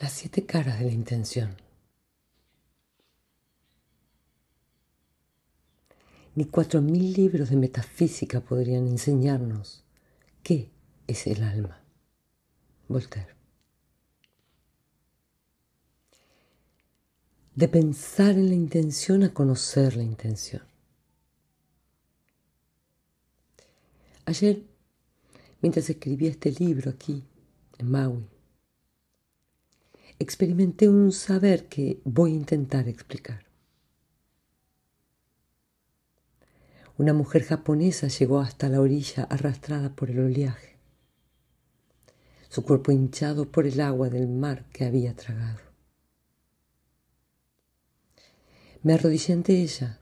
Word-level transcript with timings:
Las 0.00 0.12
siete 0.12 0.46
caras 0.46 0.78
de 0.78 0.86
la 0.86 0.92
intención. 0.92 1.56
Ni 6.36 6.44
cuatro 6.44 6.80
mil 6.80 7.14
libros 7.14 7.50
de 7.50 7.56
metafísica 7.56 8.40
podrían 8.40 8.86
enseñarnos 8.86 9.82
qué 10.44 10.70
es 11.08 11.26
el 11.26 11.42
alma. 11.42 11.82
Voltaire. 12.86 13.34
De 17.56 17.66
pensar 17.66 18.36
en 18.36 18.50
la 18.50 18.54
intención 18.54 19.24
a 19.24 19.34
conocer 19.34 19.96
la 19.96 20.04
intención. 20.04 20.62
Ayer, 24.26 24.62
mientras 25.60 25.90
escribía 25.90 26.30
este 26.30 26.52
libro 26.52 26.90
aquí, 26.92 27.24
en 27.78 27.90
Maui, 27.90 28.37
experimenté 30.18 30.88
un 30.88 31.12
saber 31.12 31.68
que 31.68 32.00
voy 32.04 32.32
a 32.32 32.36
intentar 32.36 32.88
explicar. 32.88 33.44
Una 36.96 37.12
mujer 37.12 37.44
japonesa 37.44 38.08
llegó 38.08 38.40
hasta 38.40 38.68
la 38.68 38.80
orilla 38.80 39.22
arrastrada 39.24 39.94
por 39.94 40.10
el 40.10 40.18
oleaje, 40.18 40.76
su 42.48 42.64
cuerpo 42.64 42.90
hinchado 42.90 43.52
por 43.52 43.66
el 43.66 43.80
agua 43.80 44.10
del 44.10 44.26
mar 44.26 44.66
que 44.72 44.84
había 44.84 45.14
tragado. 45.14 45.60
Me 48.82 48.94
arrodillé 48.94 49.34
ante 49.34 49.60
ella 49.60 50.00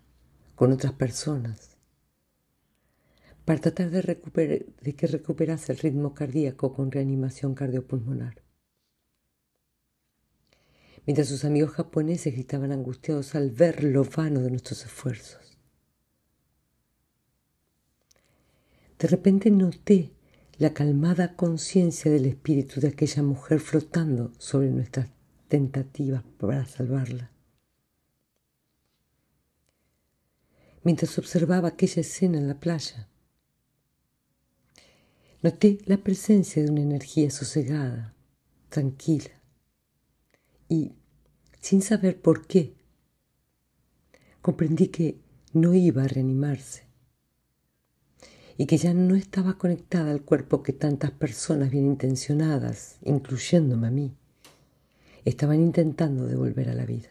con 0.54 0.72
otras 0.72 0.92
personas 0.92 1.76
para 3.44 3.60
tratar 3.60 3.90
de, 3.90 4.66
de 4.80 4.94
que 4.94 5.06
recuperase 5.06 5.72
el 5.72 5.78
ritmo 5.78 6.14
cardíaco 6.14 6.72
con 6.72 6.90
reanimación 6.90 7.54
cardiopulmonar 7.54 8.45
mientras 11.06 11.28
sus 11.28 11.44
amigos 11.44 11.70
japoneses 11.70 12.34
gritaban 12.34 12.72
angustiados 12.72 13.34
al 13.36 13.50
ver 13.50 13.84
lo 13.84 14.04
vano 14.04 14.40
de 14.40 14.50
nuestros 14.50 14.84
esfuerzos. 14.84 15.56
De 18.98 19.08
repente 19.08 19.50
noté 19.50 20.10
la 20.58 20.72
calmada 20.72 21.36
conciencia 21.36 22.10
del 22.10 22.26
espíritu 22.26 22.80
de 22.80 22.88
aquella 22.88 23.22
mujer 23.22 23.60
flotando 23.60 24.32
sobre 24.38 24.70
nuestras 24.70 25.08
tentativas 25.48 26.24
para 26.38 26.64
salvarla. 26.64 27.30
Mientras 30.82 31.18
observaba 31.18 31.68
aquella 31.68 32.00
escena 32.00 32.38
en 32.38 32.48
la 32.48 32.58
playa, 32.58 33.08
noté 35.42 35.78
la 35.84 35.98
presencia 35.98 36.62
de 36.62 36.70
una 36.70 36.80
energía 36.80 37.30
sosegada, 37.30 38.14
tranquila, 38.70 39.30
y, 40.68 40.92
sin 41.60 41.82
saber 41.82 42.20
por 42.20 42.46
qué, 42.46 42.74
comprendí 44.42 44.88
que 44.88 45.18
no 45.52 45.74
iba 45.74 46.04
a 46.04 46.08
reanimarse 46.08 46.86
y 48.58 48.66
que 48.66 48.78
ya 48.78 48.94
no 48.94 49.14
estaba 49.14 49.58
conectada 49.58 50.10
al 50.10 50.22
cuerpo 50.22 50.62
que 50.62 50.72
tantas 50.72 51.10
personas 51.10 51.70
bien 51.70 51.86
intencionadas, 51.86 52.96
incluyéndome 53.02 53.86
a 53.86 53.90
mí, 53.90 54.14
estaban 55.24 55.60
intentando 55.60 56.26
devolver 56.26 56.70
a 56.70 56.74
la 56.74 56.86
vida. 56.86 57.08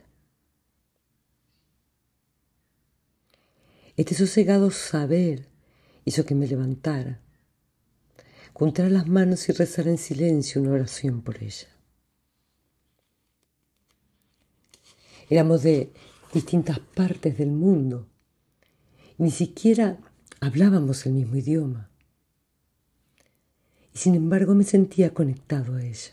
Este 3.97 4.15
sosegado 4.15 4.71
saber 4.71 5.47
hizo 6.03 6.25
que 6.25 6.35
me 6.35 6.47
levantara, 6.47 7.21
juntara 8.53 8.89
las 8.89 9.07
manos 9.07 9.47
y 9.49 9.51
rezara 9.51 9.89
en 9.89 9.97
silencio 9.97 10.61
una 10.61 10.71
oración 10.71 11.21
por 11.21 11.41
ella. 11.43 11.74
Éramos 15.29 15.63
de 15.63 15.91
distintas 16.33 16.79
partes 16.79 17.37
del 17.37 17.51
mundo. 17.51 18.07
Ni 19.17 19.31
siquiera 19.31 19.97
hablábamos 20.39 21.05
el 21.05 21.13
mismo 21.13 21.35
idioma. 21.37 21.89
Y 23.93 23.97
sin 23.97 24.15
embargo 24.15 24.53
me 24.53 24.63
sentía 24.63 25.13
conectado 25.13 25.75
a 25.75 25.83
ella. 25.83 26.11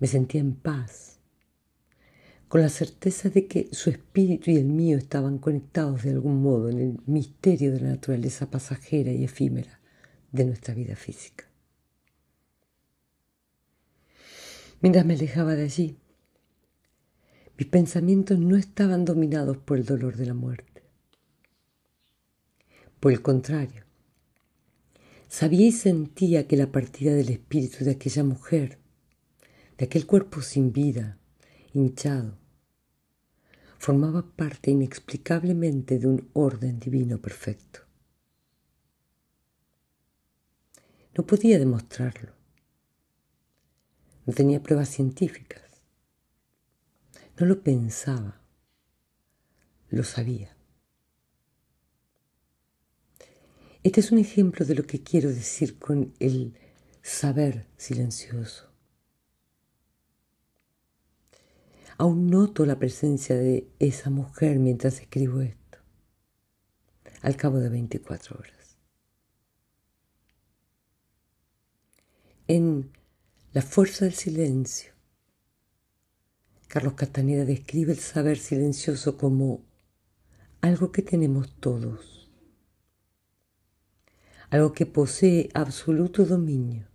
Me 0.00 0.06
sentía 0.06 0.40
en 0.40 0.54
paz, 0.54 1.18
con 2.48 2.60
la 2.60 2.68
certeza 2.68 3.30
de 3.30 3.46
que 3.46 3.68
su 3.72 3.90
espíritu 3.90 4.50
y 4.50 4.56
el 4.56 4.66
mío 4.66 4.96
estaban 4.96 5.38
conectados 5.38 6.02
de 6.04 6.10
algún 6.10 6.42
modo 6.42 6.68
en 6.68 6.78
el 6.78 7.00
misterio 7.06 7.72
de 7.72 7.80
la 7.80 7.90
naturaleza 7.90 8.50
pasajera 8.50 9.12
y 9.12 9.24
efímera 9.24 9.80
de 10.32 10.44
nuestra 10.44 10.74
vida 10.74 10.94
física. 10.94 11.47
Mientras 14.80 15.04
me 15.04 15.14
alejaba 15.14 15.54
de 15.54 15.64
allí, 15.64 15.96
mis 17.56 17.66
pensamientos 17.66 18.38
no 18.38 18.56
estaban 18.56 19.04
dominados 19.04 19.56
por 19.58 19.78
el 19.78 19.84
dolor 19.84 20.16
de 20.16 20.26
la 20.26 20.34
muerte. 20.34 20.84
Por 23.00 23.10
el 23.10 23.20
contrario, 23.20 23.84
sabía 25.28 25.66
y 25.66 25.72
sentía 25.72 26.46
que 26.46 26.56
la 26.56 26.70
partida 26.70 27.12
del 27.14 27.30
espíritu 27.30 27.84
de 27.84 27.92
aquella 27.92 28.22
mujer, 28.22 28.78
de 29.76 29.86
aquel 29.86 30.06
cuerpo 30.06 30.40
sin 30.40 30.72
vida, 30.72 31.18
hinchado, 31.72 32.38
formaba 33.78 34.22
parte 34.36 34.70
inexplicablemente 34.70 35.98
de 35.98 36.06
un 36.06 36.28
orden 36.34 36.78
divino 36.78 37.18
perfecto. 37.18 37.80
No 41.16 41.26
podía 41.26 41.58
demostrarlo, 41.58 42.37
no 44.28 44.34
tenía 44.34 44.62
pruebas 44.62 44.90
científicas. 44.90 45.62
No 47.38 47.46
lo 47.46 47.62
pensaba, 47.62 48.42
lo 49.88 50.04
sabía. 50.04 50.54
Este 53.82 54.00
es 54.00 54.12
un 54.12 54.18
ejemplo 54.18 54.66
de 54.66 54.74
lo 54.74 54.82
que 54.82 55.02
quiero 55.02 55.30
decir 55.30 55.78
con 55.78 56.12
el 56.18 56.58
saber 57.00 57.68
silencioso. 57.78 58.70
Aún 61.96 62.28
noto 62.28 62.66
la 62.66 62.78
presencia 62.78 63.34
de 63.34 63.70
esa 63.78 64.10
mujer 64.10 64.58
mientras 64.58 65.00
escribo 65.00 65.40
esto, 65.40 65.78
al 67.22 67.34
cabo 67.38 67.60
de 67.60 67.70
24 67.70 68.36
horas. 68.38 68.76
En 72.46 72.97
la 73.52 73.62
fuerza 73.62 74.04
del 74.04 74.14
silencio. 74.14 74.92
Carlos 76.68 76.94
Castaneda 76.94 77.44
describe 77.44 77.92
el 77.92 77.98
saber 77.98 78.38
silencioso 78.38 79.16
como 79.16 79.64
algo 80.60 80.92
que 80.92 81.00
tenemos 81.00 81.56
todos, 81.58 82.30
algo 84.50 84.72
que 84.72 84.84
posee 84.84 85.48
absoluto 85.54 86.26
dominio, 86.26 86.88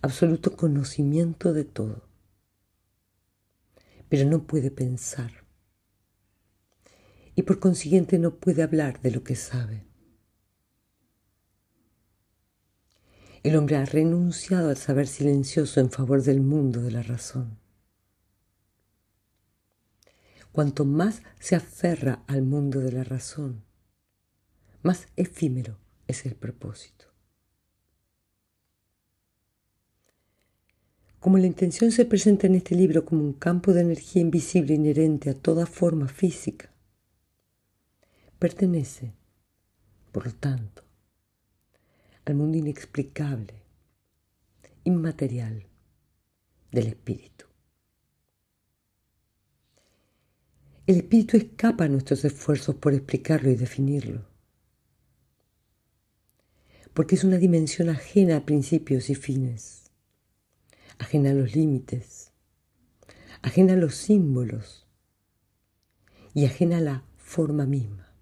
absoluto 0.00 0.56
conocimiento 0.56 1.52
de 1.52 1.64
todo, 1.64 2.08
pero 4.08 4.28
no 4.28 4.46
puede 4.46 4.70
pensar 4.70 5.44
y 7.34 7.42
por 7.42 7.58
consiguiente 7.58 8.18
no 8.18 8.36
puede 8.36 8.62
hablar 8.62 9.00
de 9.02 9.10
lo 9.10 9.22
que 9.24 9.34
sabe. 9.34 9.84
El 13.44 13.56
hombre 13.56 13.76
ha 13.76 13.84
renunciado 13.84 14.70
al 14.70 14.78
saber 14.78 15.06
silencioso 15.06 15.78
en 15.78 15.90
favor 15.90 16.22
del 16.22 16.40
mundo 16.40 16.80
de 16.80 16.90
la 16.90 17.02
razón. 17.02 17.58
Cuanto 20.50 20.86
más 20.86 21.20
se 21.40 21.54
aferra 21.54 22.24
al 22.26 22.40
mundo 22.40 22.80
de 22.80 22.90
la 22.90 23.04
razón, 23.04 23.62
más 24.82 25.08
efímero 25.16 25.76
es 26.08 26.24
el 26.24 26.36
propósito. 26.36 27.04
Como 31.20 31.36
la 31.36 31.46
intención 31.46 31.92
se 31.92 32.06
presenta 32.06 32.46
en 32.46 32.54
este 32.54 32.74
libro 32.74 33.04
como 33.04 33.22
un 33.22 33.34
campo 33.34 33.74
de 33.74 33.82
energía 33.82 34.22
invisible 34.22 34.72
inherente 34.72 35.28
a 35.28 35.34
toda 35.34 35.66
forma 35.66 36.08
física, 36.08 36.70
pertenece, 38.38 39.12
por 40.12 40.24
lo 40.24 40.32
tanto, 40.32 40.83
al 42.24 42.34
mundo 42.34 42.58
inexplicable, 42.58 43.62
inmaterial 44.84 45.66
del 46.70 46.86
espíritu. 46.88 47.46
El 50.86 50.96
espíritu 50.96 51.36
escapa 51.36 51.84
a 51.84 51.88
nuestros 51.88 52.24
esfuerzos 52.24 52.74
por 52.76 52.92
explicarlo 52.92 53.50
y 53.50 53.56
definirlo, 53.56 54.26
porque 56.92 57.14
es 57.14 57.24
una 57.24 57.38
dimensión 57.38 57.88
ajena 57.88 58.36
a 58.36 58.44
principios 58.44 59.08
y 59.08 59.14
fines, 59.14 59.90
ajena 60.98 61.30
a 61.30 61.34
los 61.34 61.54
límites, 61.54 62.32
ajena 63.42 63.74
a 63.74 63.76
los 63.76 63.94
símbolos 63.94 64.86
y 66.34 66.44
ajena 66.44 66.78
a 66.78 66.82
la 66.82 67.04
forma 67.16 67.66
misma. 67.66 68.14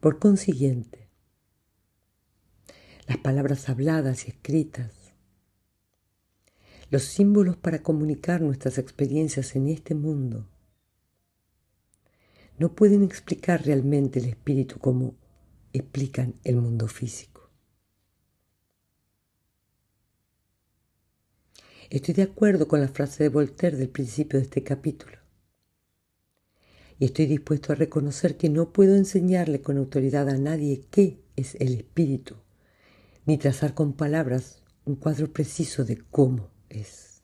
Por 0.00 0.18
consiguiente, 0.18 0.99
las 3.10 3.18
palabras 3.18 3.68
habladas 3.68 4.24
y 4.24 4.30
escritas, 4.30 4.92
los 6.90 7.02
símbolos 7.02 7.56
para 7.56 7.82
comunicar 7.82 8.40
nuestras 8.40 8.78
experiencias 8.78 9.56
en 9.56 9.66
este 9.66 9.96
mundo, 9.96 10.46
no 12.56 12.72
pueden 12.76 13.02
explicar 13.02 13.66
realmente 13.66 14.20
el 14.20 14.26
espíritu 14.26 14.78
como 14.78 15.16
explican 15.72 16.34
el 16.44 16.54
mundo 16.54 16.86
físico. 16.86 17.50
Estoy 21.90 22.14
de 22.14 22.22
acuerdo 22.22 22.68
con 22.68 22.80
la 22.80 22.86
frase 22.86 23.24
de 23.24 23.28
Voltaire 23.28 23.76
del 23.76 23.88
principio 23.88 24.38
de 24.38 24.44
este 24.44 24.62
capítulo. 24.62 25.18
Y 27.00 27.06
estoy 27.06 27.26
dispuesto 27.26 27.72
a 27.72 27.74
reconocer 27.74 28.36
que 28.36 28.50
no 28.50 28.72
puedo 28.72 28.94
enseñarle 28.94 29.62
con 29.62 29.78
autoridad 29.78 30.28
a 30.28 30.38
nadie 30.38 30.84
qué 30.92 31.18
es 31.34 31.56
el 31.56 31.74
espíritu, 31.74 32.36
ni 33.26 33.38
trazar 33.38 33.74
con 33.74 33.92
palabras 33.92 34.62
un 34.84 34.96
cuadro 34.96 35.32
preciso 35.32 35.84
de 35.84 35.98
cómo 36.10 36.50
es. 36.68 37.22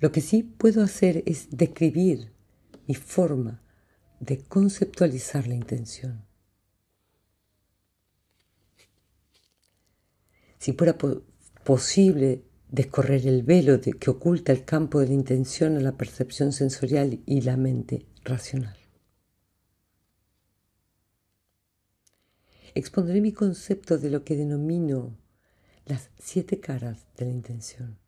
Lo 0.00 0.12
que 0.12 0.20
sí 0.20 0.42
puedo 0.42 0.82
hacer 0.82 1.22
es 1.26 1.48
describir 1.50 2.32
mi 2.86 2.94
forma 2.94 3.62
de 4.20 4.38
conceptualizar 4.38 5.46
la 5.46 5.54
intención. 5.54 6.24
Si 10.58 10.72
fuera 10.72 10.96
posible 11.64 12.44
descorrer 12.70 13.26
el 13.26 13.42
velo 13.42 13.80
que 13.80 14.10
oculta 14.10 14.52
el 14.52 14.64
campo 14.64 15.00
de 15.00 15.08
la 15.08 15.14
intención 15.14 15.76
a 15.76 15.80
la 15.80 15.96
percepción 15.96 16.52
sensorial 16.52 17.20
y 17.26 17.40
la 17.40 17.56
mente 17.56 18.06
racional. 18.24 18.77
Expondré 22.74 23.20
mi 23.20 23.32
concepto 23.32 23.98
de 23.98 24.10
lo 24.10 24.24
que 24.24 24.36
denomino 24.36 25.16
las 25.86 26.10
siete 26.18 26.60
caras 26.60 27.06
de 27.16 27.26
la 27.26 27.32
intención. 27.32 27.98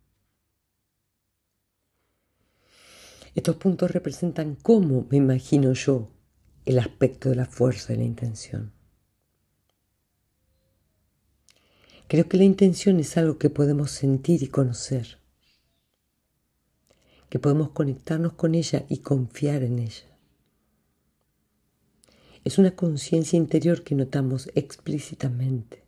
Estos 3.35 3.57
puntos 3.57 3.91
representan 3.91 4.57
cómo 4.57 5.07
me 5.11 5.17
imagino 5.17 5.73
yo 5.73 6.09
el 6.65 6.79
aspecto 6.79 7.29
de 7.31 7.37
la 7.37 7.47
fuerza 7.47 7.93
de 7.93 8.01
la 8.01 8.05
intención. 8.05 8.73
Creo 12.09 12.29
que 12.29 12.37
la 12.37 12.45
intención 12.45 12.99
es 12.99 13.17
algo 13.17 13.39
que 13.39 13.51
podemos 13.51 13.93
sentir 13.93 14.43
y 14.43 14.49
conocer, 14.49 15.19
que 17.29 17.39
podemos 17.39 17.71
conectarnos 17.71 18.33
con 18.33 18.57
ella 18.57 18.85
y 18.89 18.99
confiar 18.99 19.63
en 19.63 19.79
ella. 19.79 20.10
Es 22.43 22.57
una 22.57 22.71
conciencia 22.71 23.37
interior 23.37 23.83
que 23.83 23.95
notamos 23.95 24.51
explícitamente, 24.55 25.85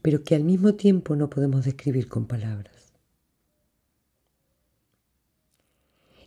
pero 0.00 0.24
que 0.24 0.34
al 0.34 0.44
mismo 0.44 0.74
tiempo 0.74 1.14
no 1.14 1.28
podemos 1.28 1.66
describir 1.66 2.08
con 2.08 2.26
palabras. 2.26 2.94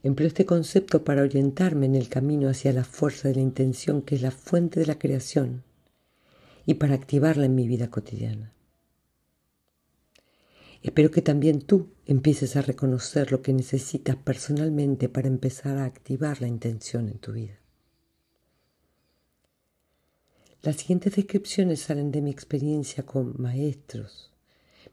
Empleo 0.04 0.28
este 0.28 0.46
concepto 0.46 1.04
para 1.04 1.24
orientarme 1.24 1.88
en 1.88 1.96
el 1.96 2.08
camino 2.08 2.50
hacia 2.50 2.72
la 2.72 2.84
fuerza 2.84 3.28
de 3.28 3.36
la 3.36 3.42
intención 3.42 4.04
que 4.04 4.16
es 4.16 4.22
la 4.22 4.32
fuente 4.32 4.80
de 4.80 4.86
la 4.86 5.00
creación 5.00 5.64
y 6.68 6.76
para 6.76 6.94
activarla 6.94 7.46
en 7.46 7.56
mi 7.56 7.68
vida 7.68 7.90
cotidiana. 7.90 8.54
Espero 10.84 11.10
que 11.10 11.24
también 11.24 11.62
tú 11.62 11.90
empieces 12.06 12.56
a 12.56 12.62
reconocer 12.62 13.32
lo 13.32 13.42
que 13.42 13.54
necesitas 13.54 14.16
personalmente 14.16 15.10
para 15.10 15.28
empezar 15.28 15.78
a 15.80 15.86
activar 15.86 16.42
la 16.42 16.48
intención 16.48 17.10
en 17.10 17.18
tu 17.18 17.34
vida. 17.34 17.60
Las 20.62 20.78
siguientes 20.78 21.16
descripciones 21.16 21.82
salen 21.82 22.12
de 22.12 22.22
mi 22.22 22.32
experiencia 22.32 23.06
con 23.06 23.42
maestros, 23.42 24.32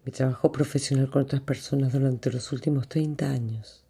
mi 0.04 0.12
trabajo 0.12 0.52
profesional 0.52 1.10
con 1.10 1.22
otras 1.22 1.42
personas 1.42 1.92
durante 1.92 2.30
los 2.30 2.52
últimos 2.52 2.88
30 2.88 3.30
años 3.30 3.86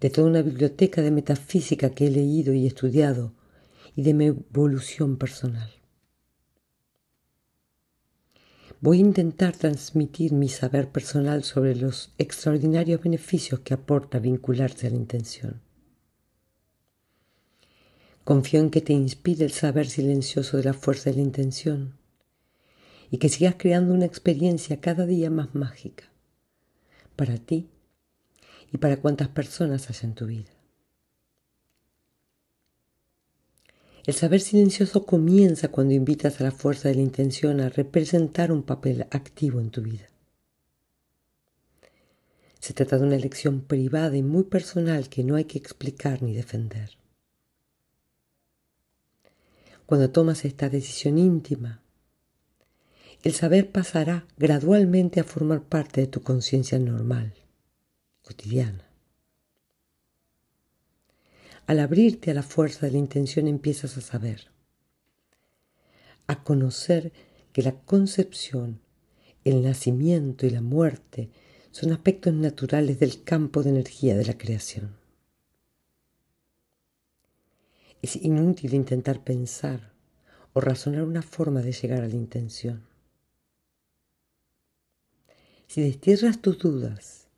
de 0.00 0.08
toda 0.08 0.28
una 0.28 0.42
biblioteca 0.42 1.02
de 1.02 1.10
metafísica 1.10 1.90
que 1.90 2.06
he 2.06 2.10
leído 2.10 2.54
y 2.54 2.66
estudiado 2.66 3.34
y 3.94 4.02
de 4.02 4.14
mi 4.14 4.26
evolución 4.26 5.18
personal. 5.18 5.70
Voy 8.80 8.98
a 8.98 9.00
intentar 9.00 9.54
transmitir 9.54 10.32
mi 10.32 10.48
saber 10.48 10.88
personal 10.88 11.44
sobre 11.44 11.76
los 11.76 12.14
extraordinarios 12.16 13.02
beneficios 13.02 13.60
que 13.60 13.74
aporta 13.74 14.18
vincularse 14.18 14.86
a 14.86 14.90
la 14.90 14.96
intención. 14.96 15.60
Confío 18.30 18.60
en 18.60 18.70
que 18.70 18.80
te 18.80 18.92
inspire 18.92 19.44
el 19.44 19.50
saber 19.50 19.88
silencioso 19.88 20.56
de 20.56 20.62
la 20.62 20.72
fuerza 20.72 21.10
de 21.10 21.16
la 21.16 21.22
intención 21.22 21.98
y 23.10 23.18
que 23.18 23.28
sigas 23.28 23.56
creando 23.58 23.92
una 23.92 24.04
experiencia 24.04 24.80
cada 24.80 25.04
día 25.04 25.30
más 25.30 25.52
mágica 25.56 26.04
para 27.16 27.38
ti 27.38 27.68
y 28.72 28.78
para 28.78 28.98
cuántas 28.98 29.26
personas 29.26 29.90
haya 29.90 30.06
en 30.06 30.14
tu 30.14 30.26
vida. 30.26 30.52
El 34.06 34.14
saber 34.14 34.40
silencioso 34.40 35.06
comienza 35.06 35.66
cuando 35.66 35.94
invitas 35.94 36.40
a 36.40 36.44
la 36.44 36.52
fuerza 36.52 36.88
de 36.88 36.94
la 36.94 37.02
intención 37.02 37.60
a 37.60 37.68
representar 37.68 38.52
un 38.52 38.62
papel 38.62 39.08
activo 39.10 39.58
en 39.58 39.70
tu 39.70 39.82
vida. 39.82 40.06
Se 42.60 42.74
trata 42.74 42.96
de 42.96 43.06
una 43.06 43.16
elección 43.16 43.62
privada 43.62 44.16
y 44.16 44.22
muy 44.22 44.44
personal 44.44 45.08
que 45.08 45.24
no 45.24 45.34
hay 45.34 45.46
que 45.46 45.58
explicar 45.58 46.22
ni 46.22 46.32
defender. 46.32 46.99
Cuando 49.90 50.08
tomas 50.10 50.44
esta 50.44 50.68
decisión 50.68 51.18
íntima, 51.18 51.82
el 53.24 53.34
saber 53.34 53.72
pasará 53.72 54.24
gradualmente 54.38 55.18
a 55.18 55.24
formar 55.24 55.64
parte 55.64 56.00
de 56.00 56.06
tu 56.06 56.22
conciencia 56.22 56.78
normal 56.78 57.34
cotidiana. 58.22 58.88
Al 61.66 61.80
abrirte 61.80 62.30
a 62.30 62.34
la 62.34 62.44
fuerza 62.44 62.86
de 62.86 62.92
la 62.92 62.98
intención 62.98 63.48
empiezas 63.48 63.96
a 63.96 64.00
saber, 64.00 64.52
a 66.28 66.44
conocer 66.44 67.12
que 67.52 67.62
la 67.62 67.72
concepción, 67.72 68.80
el 69.42 69.60
nacimiento 69.60 70.46
y 70.46 70.50
la 70.50 70.62
muerte 70.62 71.30
son 71.72 71.90
aspectos 71.90 72.32
naturales 72.32 73.00
del 73.00 73.24
campo 73.24 73.64
de 73.64 73.70
energía 73.70 74.16
de 74.16 74.24
la 74.24 74.38
creación. 74.38 74.99
Es 78.02 78.16
inútil 78.16 78.74
intentar 78.74 79.22
pensar 79.22 79.92
o 80.52 80.60
razonar 80.60 81.02
una 81.02 81.22
forma 81.22 81.60
de 81.60 81.72
llegar 81.72 82.02
a 82.02 82.08
la 82.08 82.14
intención. 82.14 82.82
Si 85.66 85.82
destierras 85.82 86.40
tus 86.40 86.58
dudas 86.58 87.28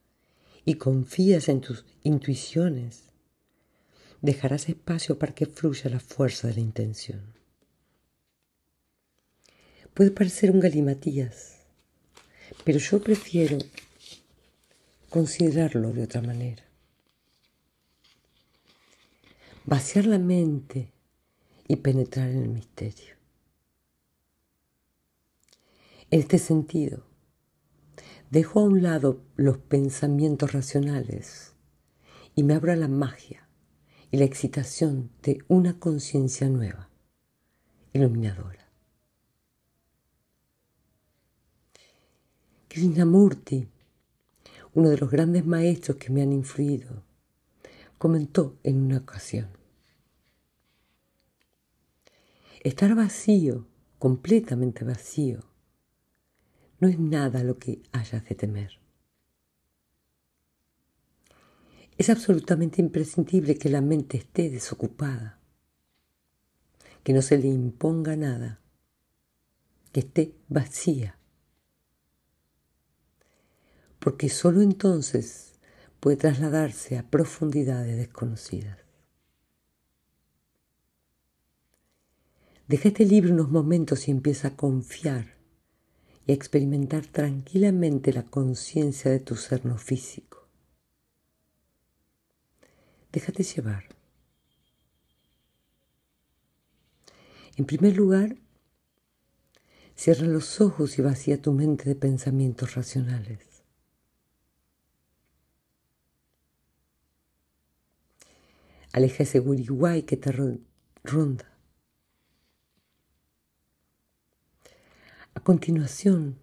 y 0.64 0.74
confías 0.74 1.48
en 1.48 1.60
tus 1.60 1.84
intuiciones, 2.02 3.02
dejarás 4.22 4.68
espacio 4.68 5.18
para 5.18 5.34
que 5.34 5.46
fluya 5.46 5.90
la 5.90 6.00
fuerza 6.00 6.48
de 6.48 6.54
la 6.54 6.60
intención. 6.60 7.20
Puede 9.92 10.10
parecer 10.10 10.50
un 10.50 10.60
galimatías, 10.60 11.58
pero 12.64 12.78
yo 12.78 13.02
prefiero 13.02 13.58
considerarlo 15.10 15.92
de 15.92 16.04
otra 16.04 16.22
manera. 16.22 16.71
Vaciar 19.64 20.06
la 20.06 20.18
mente 20.18 20.92
y 21.68 21.76
penetrar 21.76 22.28
en 22.28 22.42
el 22.42 22.48
misterio. 22.48 23.14
En 26.10 26.20
este 26.20 26.38
sentido, 26.38 27.04
Dejo 28.32 28.60
a 28.60 28.62
un 28.62 28.82
lado 28.82 29.20
los 29.36 29.58
pensamientos 29.58 30.54
racionales 30.54 31.52
y 32.34 32.44
me 32.44 32.54
abro 32.54 32.72
a 32.72 32.76
la 32.76 32.88
magia 32.88 33.46
y 34.10 34.16
la 34.16 34.24
excitación 34.24 35.10
de 35.22 35.44
una 35.48 35.78
conciencia 35.78 36.48
nueva, 36.48 36.88
iluminadora. 37.92 38.70
Krishnamurti, 42.68 43.68
uno 44.72 44.88
de 44.88 44.96
los 44.96 45.10
grandes 45.10 45.44
maestros 45.44 45.98
que 45.98 46.08
me 46.08 46.22
han 46.22 46.32
influido, 46.32 47.04
comentó 48.02 48.58
en 48.64 48.82
una 48.82 48.98
ocasión, 48.98 49.48
estar 52.64 52.96
vacío, 52.96 53.68
completamente 54.00 54.84
vacío, 54.84 55.44
no 56.80 56.88
es 56.88 56.98
nada 56.98 57.44
lo 57.44 57.60
que 57.60 57.80
hayas 57.92 58.24
de 58.24 58.34
temer. 58.34 58.80
Es 61.96 62.10
absolutamente 62.10 62.82
imprescindible 62.82 63.56
que 63.56 63.68
la 63.68 63.80
mente 63.80 64.16
esté 64.16 64.50
desocupada, 64.50 65.38
que 67.04 67.12
no 67.12 67.22
se 67.22 67.38
le 67.38 67.46
imponga 67.46 68.16
nada, 68.16 68.60
que 69.92 70.00
esté 70.00 70.34
vacía, 70.48 71.20
porque 74.00 74.28
sólo 74.28 74.60
entonces 74.60 75.51
puede 76.02 76.16
trasladarse 76.16 76.98
a 76.98 77.08
profundidades 77.08 77.96
desconocidas. 77.96 78.76
Deja 82.66 82.88
este 82.88 83.06
libro 83.06 83.32
unos 83.32 83.52
momentos 83.52 84.08
y 84.08 84.10
empieza 84.10 84.48
a 84.48 84.56
confiar 84.56 85.36
y 86.26 86.32
a 86.32 86.34
experimentar 86.34 87.06
tranquilamente 87.06 88.12
la 88.12 88.24
conciencia 88.24 89.12
de 89.12 89.20
tu 89.20 89.36
ser 89.36 89.64
no 89.64 89.78
físico. 89.78 90.48
Déjate 93.12 93.44
llevar. 93.44 93.84
En 97.54 97.64
primer 97.64 97.96
lugar, 97.96 98.38
cierra 99.94 100.26
los 100.26 100.60
ojos 100.60 100.98
y 100.98 101.02
vacía 101.02 101.40
tu 101.40 101.52
mente 101.52 101.84
de 101.84 101.94
pensamientos 101.94 102.74
racionales. 102.74 103.51
Aleja 108.92 109.22
ese 109.22 109.38
guriguay 109.38 110.02
que 110.02 110.16
te 110.16 110.30
ronda. 111.02 111.50
A 115.34 115.40
continuación, 115.40 116.38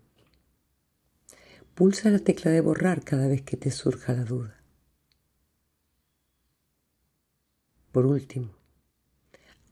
pulsa 1.76 2.10
la 2.10 2.20
tecla 2.20 2.50
de 2.52 2.62
borrar 2.62 3.04
cada 3.04 3.28
vez 3.28 3.44
que 3.44 3.56
te 3.56 3.70
surja 3.70 4.14
la 4.14 4.24
duda. 4.24 4.60
Por 7.92 8.08
último, 8.08 8.56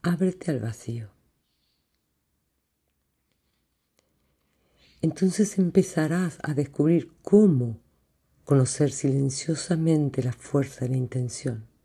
ábrete 0.03 0.51
al 0.51 0.59
vacío. 0.59 1.09
Entonces 5.01 5.57
empezarás 5.57 6.37
a 6.43 6.53
descubrir 6.53 7.11
cómo 7.21 7.79
conocer 8.45 8.91
silenciosamente 8.91 10.23
la 10.23 10.33
fuerza 10.33 10.85
de 10.85 10.91
la 10.91 10.97
intención. 10.97 11.76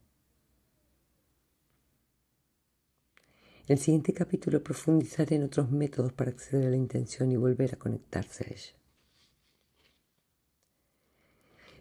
El 3.73 3.79
siguiente 3.79 4.13
capítulo 4.13 4.63
profundizaré 4.63 5.37
en 5.37 5.45
otros 5.45 5.71
métodos 5.71 6.13
para 6.13 6.31
acceder 6.31 6.67
a 6.67 6.69
la 6.69 6.77
intención 6.77 7.33
y 7.33 7.37
volver 7.37 7.73
a 7.73 7.79
conectarse 7.79 8.45
a 8.45 8.53
ella. 8.53 8.75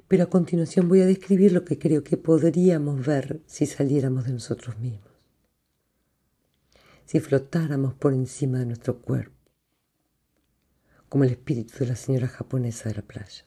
Pero 0.07 0.23
a 0.23 0.29
continuación 0.29 0.87
voy 0.87 1.01
a 1.01 1.05
describir 1.05 1.51
lo 1.51 1.65
que 1.65 1.77
creo 1.77 2.01
que 2.01 2.15
podríamos 2.15 3.05
ver 3.05 3.41
si 3.45 3.65
saliéramos 3.65 4.23
de 4.23 4.31
nosotros 4.31 4.79
mismos, 4.79 5.11
si 7.03 7.19
flotáramos 7.19 7.93
por 7.95 8.13
encima 8.13 8.59
de 8.59 8.67
nuestro 8.67 9.01
cuerpo, 9.01 9.51
como 11.09 11.25
el 11.25 11.31
espíritu 11.31 11.79
de 11.79 11.87
la 11.87 11.97
señora 11.97 12.29
japonesa 12.29 12.87
de 12.87 12.95
la 12.95 13.01
playa. 13.01 13.43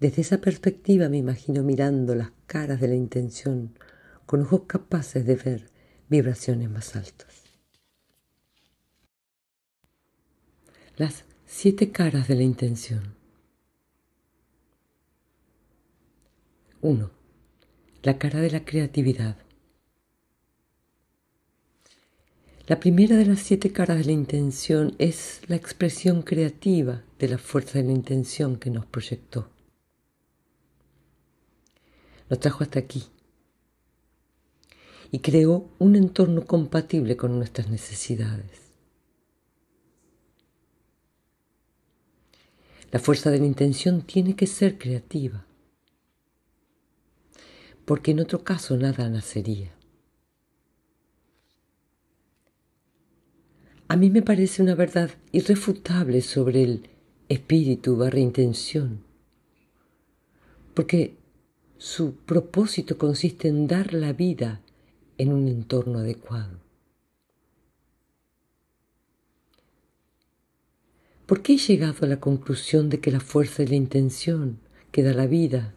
Desde 0.00 0.22
esa 0.22 0.38
perspectiva 0.38 1.10
me 1.10 1.18
imagino 1.18 1.62
mirando 1.62 2.14
las 2.14 2.30
caras 2.46 2.80
de 2.80 2.88
la 2.88 2.94
intención 2.94 3.78
con 4.24 4.40
ojos 4.40 4.62
capaces 4.66 5.26
de 5.26 5.36
ver 5.36 5.73
vibraciones 6.14 6.70
más 6.70 6.94
altas. 6.94 7.42
Las 10.96 11.24
siete 11.44 11.90
caras 11.90 12.28
de 12.28 12.36
la 12.36 12.44
intención. 12.44 13.16
1. 16.82 17.10
La 18.04 18.16
cara 18.18 18.40
de 18.40 18.50
la 18.52 18.64
creatividad. 18.64 19.38
La 22.68 22.78
primera 22.78 23.16
de 23.16 23.26
las 23.26 23.40
siete 23.40 23.72
caras 23.72 23.98
de 23.98 24.04
la 24.04 24.12
intención 24.12 24.94
es 24.98 25.40
la 25.48 25.56
expresión 25.56 26.22
creativa 26.22 27.02
de 27.18 27.28
la 27.28 27.38
fuerza 27.38 27.80
de 27.80 27.86
la 27.86 27.92
intención 27.92 28.56
que 28.56 28.70
nos 28.70 28.86
proyectó. 28.86 29.50
Nos 32.30 32.38
trajo 32.38 32.62
hasta 32.62 32.78
aquí, 32.78 33.04
y 35.14 35.20
creó 35.20 35.70
un 35.78 35.94
entorno 35.94 36.44
compatible 36.44 37.16
con 37.16 37.38
nuestras 37.38 37.70
necesidades. 37.70 38.72
La 42.90 42.98
fuerza 42.98 43.30
de 43.30 43.38
la 43.38 43.46
intención 43.46 44.02
tiene 44.02 44.34
que 44.34 44.48
ser 44.48 44.76
creativa, 44.76 45.46
porque 47.84 48.10
en 48.10 48.18
otro 48.18 48.42
caso 48.42 48.76
nada 48.76 49.08
nacería. 49.08 49.70
A 53.86 53.94
mí 53.94 54.10
me 54.10 54.22
parece 54.22 54.62
una 54.62 54.74
verdad 54.74 55.10
irrefutable 55.30 56.22
sobre 56.22 56.64
el 56.64 56.90
espíritu 57.28 57.96
barra 57.96 58.18
intención, 58.18 59.04
porque 60.74 61.16
su 61.78 62.16
propósito 62.16 62.98
consiste 62.98 63.46
en 63.46 63.68
dar 63.68 63.94
la 63.94 64.12
vida 64.12 64.63
en 65.18 65.32
un 65.32 65.48
entorno 65.48 65.98
adecuado. 65.98 66.58
¿Por 71.26 71.42
qué 71.42 71.54
he 71.54 71.58
llegado 71.58 72.04
a 72.04 72.08
la 72.08 72.20
conclusión 72.20 72.90
de 72.90 73.00
que 73.00 73.10
la 73.10 73.20
fuerza 73.20 73.62
y 73.62 73.66
la 73.66 73.76
intención 73.76 74.60
que 74.92 75.02
da 75.02 75.14
la 75.14 75.26
vida 75.26 75.74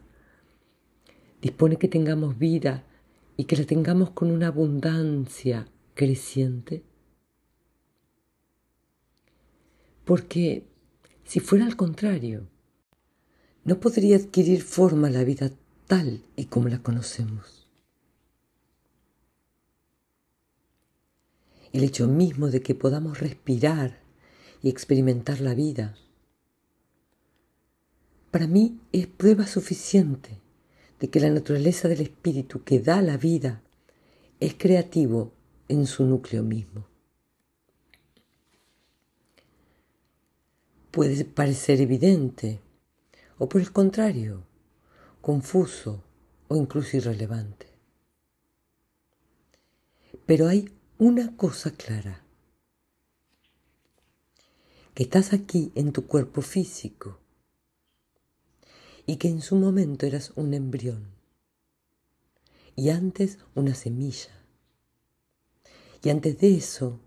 dispone 1.42 1.78
que 1.78 1.88
tengamos 1.88 2.38
vida 2.38 2.84
y 3.38 3.46
que 3.46 3.56
la 3.56 3.64
tengamos 3.64 4.10
con 4.10 4.30
una 4.30 4.48
abundancia 4.48 5.68
creciente? 5.94 6.84
Porque 10.04 10.66
si 11.24 11.40
fuera 11.40 11.66
al 11.66 11.78
contrario, 11.78 12.48
no 13.64 13.80
podría 13.80 14.18
adquirir 14.18 14.62
forma 14.62 15.10
la 15.10 15.24
vida 15.24 15.52
tal 15.88 16.24
y 16.36 16.46
como 16.46 16.68
la 16.68 16.84
conocemos. 16.84 17.57
El 21.74 21.84
hecho 21.84 22.08
mismo 22.08 22.50
de 22.50 22.62
que 22.62 22.76
podamos 22.76 23.20
respirar 23.20 24.00
y 24.62 24.70
experimentar 24.70 25.42
la 25.42 25.54
vida, 25.54 25.96
para 28.32 28.48
mí 28.48 28.80
es 28.92 29.08
prueba 29.08 29.48
suficiente 29.48 30.42
de 31.00 31.10
que 31.10 31.20
la 31.20 31.30
naturaleza 31.30 31.88
del 31.88 32.02
espíritu 32.02 32.64
que 32.64 32.80
da 32.80 33.02
la 33.02 33.18
vida 33.18 33.62
es 34.40 34.56
creativo 34.56 35.32
en 35.68 35.86
su 35.86 36.06
núcleo 36.06 36.44
mismo. 36.44 36.88
Puede 40.92 41.26
parecer 41.26 41.82
evidente 41.82 42.60
o 43.38 43.48
por 43.48 43.62
el 43.62 43.72
contrario, 43.72 44.44
confuso 45.22 46.04
o 46.48 46.56
incluso 46.56 46.98
irrelevante. 46.98 47.68
Pero 50.26 50.48
hay 50.48 50.70
una 51.00 51.38
cosa 51.38 51.70
clara, 51.70 52.24
que 54.96 55.04
estás 55.04 55.32
aquí 55.32 55.72
en 55.76 55.94
tu 55.94 56.08
cuerpo 56.08 56.42
físico 56.42 57.20
y 59.06 59.18
que 59.18 59.28
en 59.28 59.44
su 59.44 59.58
momento 59.58 60.08
eras 60.08 60.34
un 60.36 60.56
embrión 60.56 61.12
y 62.76 62.90
antes 62.90 63.38
una 63.54 63.76
semilla 63.76 64.44
y 66.02 66.10
antes 66.10 66.40
de 66.40 66.56
eso 66.56 67.00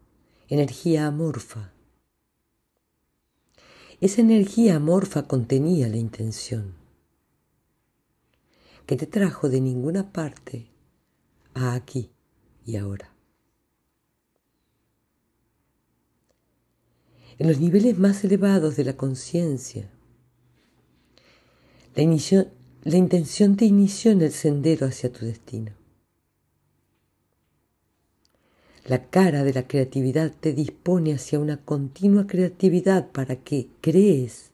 energía 0.48 1.08
amorfa. 1.08 1.72
Esa 4.00 4.20
energía 4.20 4.76
amorfa 4.76 5.26
contenía 5.26 5.88
la 5.88 5.96
intención 5.96 6.76
que 8.86 8.94
te 8.94 9.08
trajo 9.08 9.48
de 9.48 9.60
ninguna 9.60 10.12
parte 10.12 10.68
a 11.54 11.74
aquí 11.74 12.12
y 12.64 12.76
ahora. 12.76 13.19
En 17.40 17.48
los 17.48 17.58
niveles 17.58 17.98
más 17.98 18.22
elevados 18.22 18.76
de 18.76 18.84
la 18.84 18.98
conciencia. 18.98 19.90
La, 21.94 22.02
intención 22.96 23.56
te 23.56 23.64
inició 23.64 24.12
en 24.12 24.20
el 24.20 24.30
sendero 24.30 24.86
hacia 24.86 25.10
tu 25.10 25.24
destino. 25.24 25.72
La 28.84 29.08
cara 29.08 29.42
de 29.42 29.54
la 29.54 29.66
creatividad 29.66 30.34
te 30.38 30.52
dispone 30.52 31.14
hacia 31.14 31.40
una 31.40 31.56
continua 31.56 32.26
creatividad 32.26 33.10
para 33.10 33.36
que 33.36 33.68
crees 33.80 34.50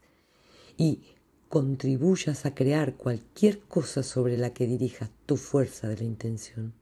y 0.76 1.00
contribuyas 1.48 2.46
a 2.46 2.54
crear 2.54 2.94
cualquier 2.94 3.58
cosa 3.62 4.04
sobre 4.04 4.38
la 4.38 4.50
que 4.50 4.68
dirijas 4.68 5.10
tu 5.26 5.36
fuerza 5.36 5.88
de 5.88 5.96
la 5.96 6.04
intención. 6.04 6.72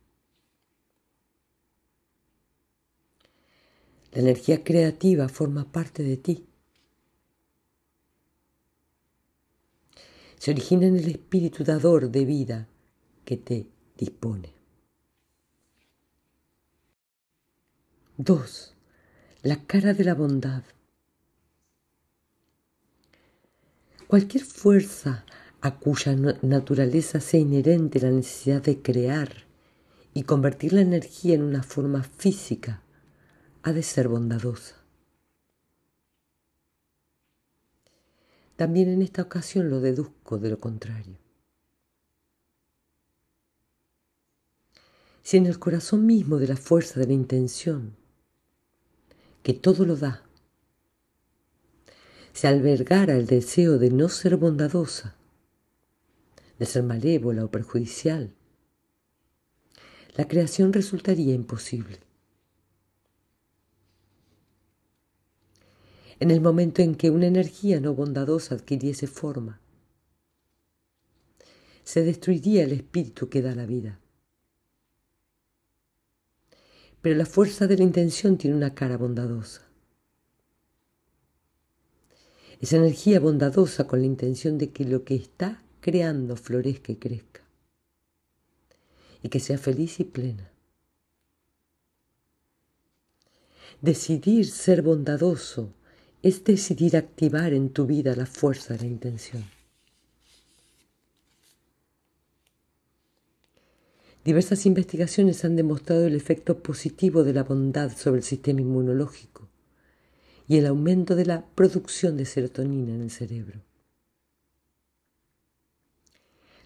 La 4.14 4.20
energía 4.20 4.62
creativa 4.62 5.28
forma 5.28 5.64
parte 5.72 6.04
de 6.04 6.16
ti. 6.16 6.46
Se 10.38 10.52
origina 10.52 10.86
en 10.86 10.96
el 10.96 11.08
espíritu 11.08 11.64
dador 11.64 12.08
de 12.08 12.24
vida 12.24 12.68
que 13.24 13.36
te 13.36 13.66
dispone. 13.98 14.52
2. 18.18 18.74
La 19.42 19.66
cara 19.66 19.94
de 19.94 20.04
la 20.04 20.14
bondad. 20.14 20.62
Cualquier 24.06 24.44
fuerza 24.44 25.24
a 25.60 25.80
cuya 25.80 26.14
naturaleza 26.42 27.18
sea 27.18 27.40
inherente 27.40 27.98
la 27.98 28.10
necesidad 28.10 28.62
de 28.62 28.80
crear 28.80 29.44
y 30.12 30.22
convertir 30.22 30.72
la 30.72 30.82
energía 30.82 31.34
en 31.34 31.42
una 31.42 31.64
forma 31.64 32.04
física 32.04 32.83
ha 33.64 33.72
de 33.72 33.82
ser 33.82 34.08
bondadosa. 34.08 34.76
También 38.56 38.90
en 38.90 39.00
esta 39.00 39.22
ocasión 39.22 39.70
lo 39.70 39.80
deduzco 39.80 40.38
de 40.38 40.50
lo 40.50 40.60
contrario. 40.60 41.16
Si 45.22 45.38
en 45.38 45.46
el 45.46 45.58
corazón 45.58 46.04
mismo 46.04 46.36
de 46.36 46.48
la 46.48 46.56
fuerza 46.56 47.00
de 47.00 47.06
la 47.06 47.14
intención, 47.14 47.96
que 49.42 49.54
todo 49.54 49.86
lo 49.86 49.96
da, 49.96 50.22
se 52.34 52.48
albergara 52.48 53.16
el 53.16 53.24
deseo 53.24 53.78
de 53.78 53.88
no 53.88 54.10
ser 54.10 54.36
bondadosa, 54.36 55.16
de 56.58 56.66
ser 56.66 56.82
malévola 56.82 57.46
o 57.46 57.50
perjudicial, 57.50 58.34
la 60.16 60.28
creación 60.28 60.74
resultaría 60.74 61.32
imposible. 61.32 62.00
En 66.20 66.30
el 66.30 66.40
momento 66.40 66.82
en 66.82 66.94
que 66.94 67.10
una 67.10 67.26
energía 67.26 67.80
no 67.80 67.94
bondadosa 67.94 68.54
adquiriese 68.54 69.06
forma, 69.06 69.60
se 71.82 72.02
destruiría 72.02 72.64
el 72.64 72.72
espíritu 72.72 73.28
que 73.28 73.42
da 73.42 73.54
la 73.54 73.66
vida. 73.66 74.00
Pero 77.02 77.16
la 77.16 77.26
fuerza 77.26 77.66
de 77.66 77.76
la 77.76 77.84
intención 77.84 78.38
tiene 78.38 78.56
una 78.56 78.74
cara 78.74 78.96
bondadosa. 78.96 79.62
Esa 82.60 82.76
energía 82.76 83.20
bondadosa 83.20 83.86
con 83.86 84.00
la 84.00 84.06
intención 84.06 84.56
de 84.56 84.70
que 84.70 84.84
lo 84.84 85.04
que 85.04 85.16
está 85.16 85.62
creando 85.80 86.36
florezca 86.36 86.92
y 86.92 86.96
crezca 86.96 87.42
y 89.22 89.28
que 89.28 89.40
sea 89.40 89.58
feliz 89.58 90.00
y 90.00 90.04
plena. 90.04 90.50
Decidir 93.80 94.46
ser 94.46 94.82
bondadoso 94.82 95.74
es 96.24 96.42
decidir 96.42 96.96
activar 96.96 97.52
en 97.52 97.68
tu 97.68 97.84
vida 97.84 98.16
la 98.16 98.24
fuerza 98.24 98.72
de 98.72 98.80
la 98.80 98.86
intención. 98.86 99.44
Diversas 104.24 104.64
investigaciones 104.64 105.44
han 105.44 105.54
demostrado 105.54 106.06
el 106.06 106.14
efecto 106.16 106.62
positivo 106.62 107.24
de 107.24 107.34
la 107.34 107.44
bondad 107.44 107.94
sobre 107.94 108.20
el 108.20 108.24
sistema 108.24 108.62
inmunológico 108.62 109.50
y 110.48 110.56
el 110.56 110.64
aumento 110.64 111.14
de 111.14 111.26
la 111.26 111.44
producción 111.44 112.16
de 112.16 112.24
serotonina 112.24 112.94
en 112.94 113.02
el 113.02 113.10
cerebro. 113.10 113.60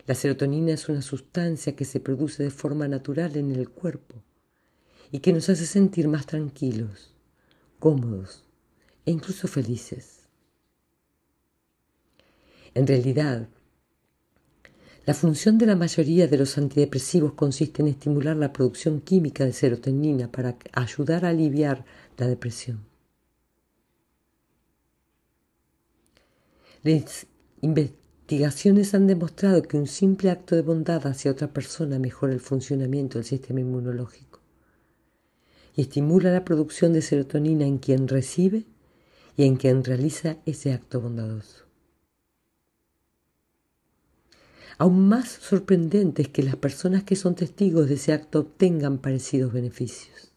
La 0.06 0.14
serotonina 0.14 0.70
es 0.70 0.88
una 0.88 1.02
sustancia 1.02 1.74
que 1.74 1.84
se 1.84 1.98
produce 1.98 2.44
de 2.44 2.50
forma 2.50 2.86
natural 2.86 3.36
en 3.36 3.50
el 3.50 3.68
cuerpo 3.70 4.22
y 5.10 5.18
que 5.18 5.32
nos 5.32 5.48
hace 5.48 5.66
sentir 5.66 6.06
más 6.06 6.26
tranquilos, 6.26 7.12
cómodos 7.80 8.44
e 9.08 9.10
incluso 9.10 9.48
felices. 9.48 10.28
En 12.74 12.86
realidad, 12.86 13.48
la 15.06 15.14
función 15.14 15.56
de 15.56 15.64
la 15.64 15.76
mayoría 15.76 16.28
de 16.28 16.36
los 16.36 16.58
antidepresivos 16.58 17.32
consiste 17.32 17.80
en 17.80 17.88
estimular 17.88 18.36
la 18.36 18.52
producción 18.52 19.00
química 19.00 19.46
de 19.46 19.54
serotonina 19.54 20.30
para 20.30 20.58
ayudar 20.74 21.24
a 21.24 21.30
aliviar 21.30 21.86
la 22.18 22.26
depresión. 22.26 22.84
Investigaciones 27.62 28.92
han 28.92 29.06
demostrado 29.06 29.62
que 29.62 29.78
un 29.78 29.86
simple 29.86 30.28
acto 30.28 30.54
de 30.54 30.60
bondad 30.60 31.06
hacia 31.06 31.30
otra 31.30 31.50
persona 31.50 31.98
mejora 31.98 32.34
el 32.34 32.40
funcionamiento 32.40 33.16
del 33.16 33.24
sistema 33.24 33.60
inmunológico 33.60 34.40
y 35.76 35.80
estimula 35.80 36.30
la 36.30 36.44
producción 36.44 36.92
de 36.92 37.00
serotonina 37.00 37.64
en 37.64 37.78
quien 37.78 38.06
recibe 38.06 38.66
y 39.38 39.44
en 39.44 39.54
quien 39.54 39.84
realiza 39.84 40.38
ese 40.46 40.72
acto 40.72 41.00
bondadoso. 41.00 41.64
Aún 44.78 45.08
más 45.08 45.28
sorprendente 45.28 46.22
es 46.22 46.28
que 46.28 46.42
las 46.42 46.56
personas 46.56 47.04
que 47.04 47.14
son 47.14 47.36
testigos 47.36 47.88
de 47.88 47.94
ese 47.94 48.12
acto 48.12 48.40
obtengan 48.40 48.98
parecidos 48.98 49.52
beneficios. 49.52 50.32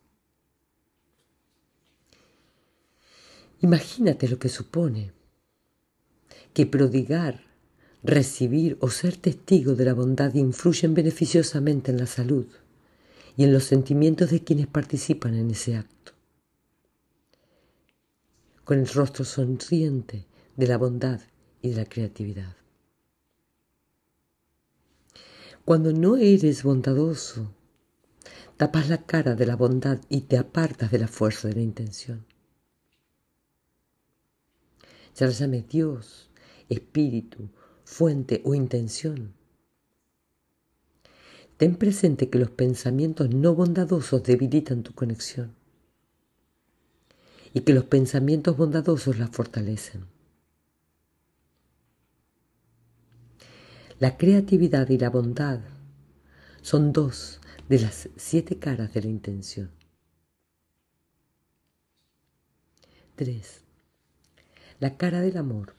Imagínate 3.61 4.27
lo 4.29 4.37
que 4.37 4.49
supone 4.49 5.13
que 6.53 6.67
prodigar 6.67 7.43
recibir 8.03 8.77
o 8.81 8.89
ser 8.91 9.17
testigo 9.17 9.73
de 9.73 9.85
la 9.85 9.95
bondad 9.95 10.35
influyen 10.35 10.93
beneficiosamente 10.93 11.89
en 11.89 11.97
la 11.97 12.07
salud 12.07 12.45
y 13.35 13.45
en 13.45 13.53
los 13.53 13.63
sentimientos 13.63 14.29
de 14.29 14.43
quienes 14.43 14.67
participan 14.67 15.33
en 15.33 15.49
ese 15.49 15.75
acto. 15.75 16.10
Con 18.71 18.79
el 18.79 18.87
rostro 18.87 19.25
sonriente 19.25 20.27
de 20.55 20.65
la 20.65 20.77
bondad 20.77 21.19
y 21.61 21.71
de 21.71 21.75
la 21.75 21.83
creatividad. 21.83 22.55
Cuando 25.65 25.91
no 25.91 26.15
eres 26.15 26.63
bondadoso, 26.63 27.53
tapas 28.55 28.87
la 28.87 29.05
cara 29.05 29.35
de 29.35 29.45
la 29.45 29.57
bondad 29.57 29.99
y 30.07 30.21
te 30.21 30.37
apartas 30.37 30.89
de 30.89 30.99
la 30.99 31.09
fuerza 31.09 31.49
de 31.49 31.55
la 31.55 31.61
intención. 31.63 32.25
Ya 35.17 35.27
llame 35.27 35.65
Dios, 35.69 36.29
Espíritu, 36.69 37.49
fuente 37.83 38.41
o 38.45 38.55
intención. 38.55 39.33
Ten 41.57 41.75
presente 41.75 42.29
que 42.29 42.39
los 42.39 42.51
pensamientos 42.51 43.31
no 43.31 43.53
bondadosos 43.53 44.23
debilitan 44.23 44.81
tu 44.81 44.93
conexión 44.93 45.59
y 47.53 47.61
que 47.61 47.73
los 47.73 47.85
pensamientos 47.85 48.57
bondadosos 48.57 49.17
la 49.19 49.27
fortalecen. 49.27 50.05
La 53.99 54.17
creatividad 54.17 54.89
y 54.89 54.97
la 54.97 55.09
bondad 55.09 55.59
son 56.61 56.91
dos 56.91 57.39
de 57.69 57.79
las 57.79 58.09
siete 58.15 58.57
caras 58.57 58.93
de 58.93 59.01
la 59.01 59.07
intención. 59.07 59.71
3. 63.15 63.61
La 64.79 64.97
cara 64.97 65.21
del 65.21 65.37
amor. 65.37 65.75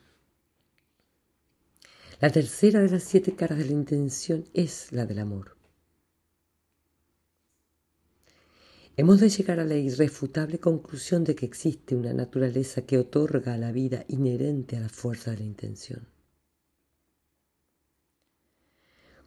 La 2.20 2.30
tercera 2.30 2.80
de 2.80 2.88
las 2.88 3.02
siete 3.02 3.35
caras 3.35 3.58
de 3.58 3.64
la 3.64 3.72
intención 3.72 4.44
es 4.54 4.92
la 4.92 5.06
del 5.06 5.18
amor. 5.18 5.56
Hemos 8.94 9.20
de 9.20 9.31
llegar 9.31 9.59
a 9.59 9.64
la 9.64 9.76
irrefutable 9.76 10.59
conclusión 10.59 11.24
de 11.24 11.35
que 11.35 11.46
existe 11.46 11.96
una 11.96 12.12
naturaleza 12.12 12.83
que 12.83 12.98
otorga 12.98 13.55
a 13.55 13.59
la 13.59 13.72
vida 13.72 14.05
inherente 14.09 14.76
a 14.76 14.81
la 14.81 14.90
fuerza 14.90 15.31
de 15.31 15.38
la 15.38 15.44
intención. 15.44 16.07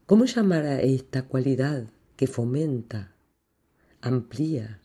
¿Cómo 0.06 0.26
llamar 0.26 0.66
a 0.66 0.82
esta 0.82 1.24
cualidad 1.24 1.90
que 2.16 2.28
fomenta, 2.28 3.16
amplía 4.02 4.82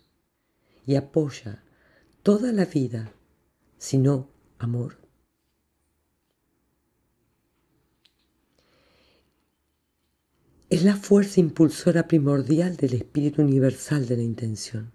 y 0.87 0.95
apoya 0.95 1.62
toda 2.23 2.51
la 2.51 2.64
vida, 2.64 3.12
sino 3.77 4.31
amor? 4.59 5.00
Es 10.71 10.85
la 10.85 10.95
fuerza 10.95 11.41
impulsora 11.41 12.07
primordial 12.07 12.77
del 12.77 12.95
espíritu 12.95 13.43
universal 13.43 14.07
de 14.07 14.17
la 14.17 14.23
intención. 14.23 14.93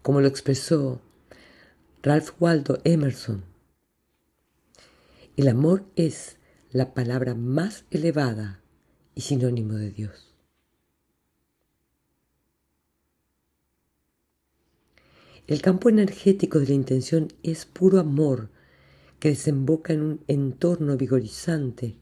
Como 0.00 0.20
lo 0.20 0.28
expresó 0.28 1.02
Ralph 2.00 2.30
Waldo 2.38 2.80
Emerson, 2.84 3.44
el 5.36 5.48
amor 5.48 5.84
es 5.96 6.36
la 6.70 6.94
palabra 6.94 7.34
más 7.34 7.84
elevada 7.90 8.62
y 9.16 9.22
sinónimo 9.22 9.74
de 9.74 9.90
Dios. 9.90 10.32
El 15.48 15.60
campo 15.60 15.88
energético 15.88 16.60
de 16.60 16.68
la 16.68 16.74
intención 16.74 17.32
es 17.42 17.66
puro 17.66 17.98
amor 17.98 18.48
que 19.20 19.28
desemboca 19.28 19.92
en 19.92 20.02
un 20.02 20.24
entorno 20.26 20.96
vigorizante 20.96 21.96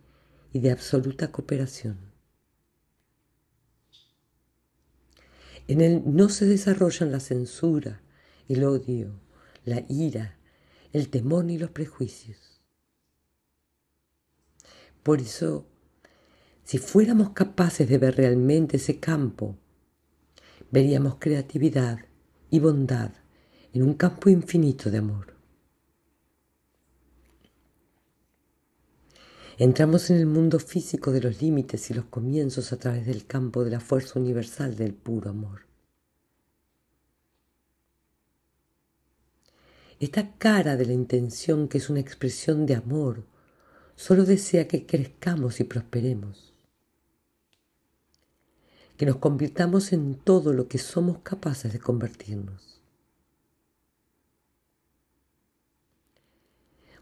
y 0.53 0.61
de 0.61 0.71
absoluta 0.71 1.31
cooperación. 1.33 1.99
En 5.67 5.81
él 5.83 6.03
no 6.07 6.29
se 6.31 6.47
desarrollan 6.47 7.13
la 7.13 7.21
censura, 7.21 8.01
el 8.49 8.65
odio, 8.65 9.21
la 9.65 9.85
ira, 9.89 10.39
el 10.93 11.11
temor 11.11 11.45
ni 11.45 11.59
los 11.59 11.71
prejuicios. 11.71 12.63
Por 15.03 15.21
eso, 15.21 15.67
si 16.65 16.79
fuéramos 16.79 17.31
capaces 17.31 17.89
de 17.89 17.99
ver 17.99 18.17
realmente 18.17 18.77
ese 18.77 19.01
campo, 19.01 19.59
veríamos 20.71 21.17
creatividad 21.19 21.99
y 22.49 22.61
bondad 22.61 23.11
en 23.73 23.83
un 23.83 23.95
campo 23.95 24.31
infinito 24.31 24.91
de 24.91 24.99
amor. 24.99 25.38
Entramos 29.61 30.09
en 30.11 30.19
el 30.19 30.27
mundo 30.27 30.61
físico 30.61 31.11
de 31.11 31.21
los 31.21 31.43
límites 31.43 31.91
y 31.91 31.95
los 31.95 32.05
comienzos 32.05 32.73
a 32.73 32.79
través 32.79 33.07
del 33.07 33.27
campo 33.27 33.65
de 33.65 33.73
la 33.73 33.81
fuerza 33.81 34.21
universal 34.21 34.77
del 34.77 34.95
puro 34.95 35.31
amor. 35.31 35.63
Esta 39.99 40.37
cara 40.39 40.77
de 40.77 40.87
la 40.87 40.93
intención, 40.93 41.67
que 41.67 41.79
es 41.79 41.91
una 41.91 41.99
expresión 41.99 42.67
de 42.67 42.77
amor, 42.77 43.25
solo 43.97 44.25
desea 44.25 44.69
que 44.69 44.87
crezcamos 44.87 45.59
y 45.59 45.65
prosperemos, 45.65 46.55
que 48.97 49.07
nos 49.07 49.17
convirtamos 49.17 49.93
en 49.93 50.15
todo 50.15 50.53
lo 50.53 50.69
que 50.69 50.79
somos 50.79 51.19
capaces 51.25 51.73
de 51.73 51.81
convertirnos. 51.81 52.78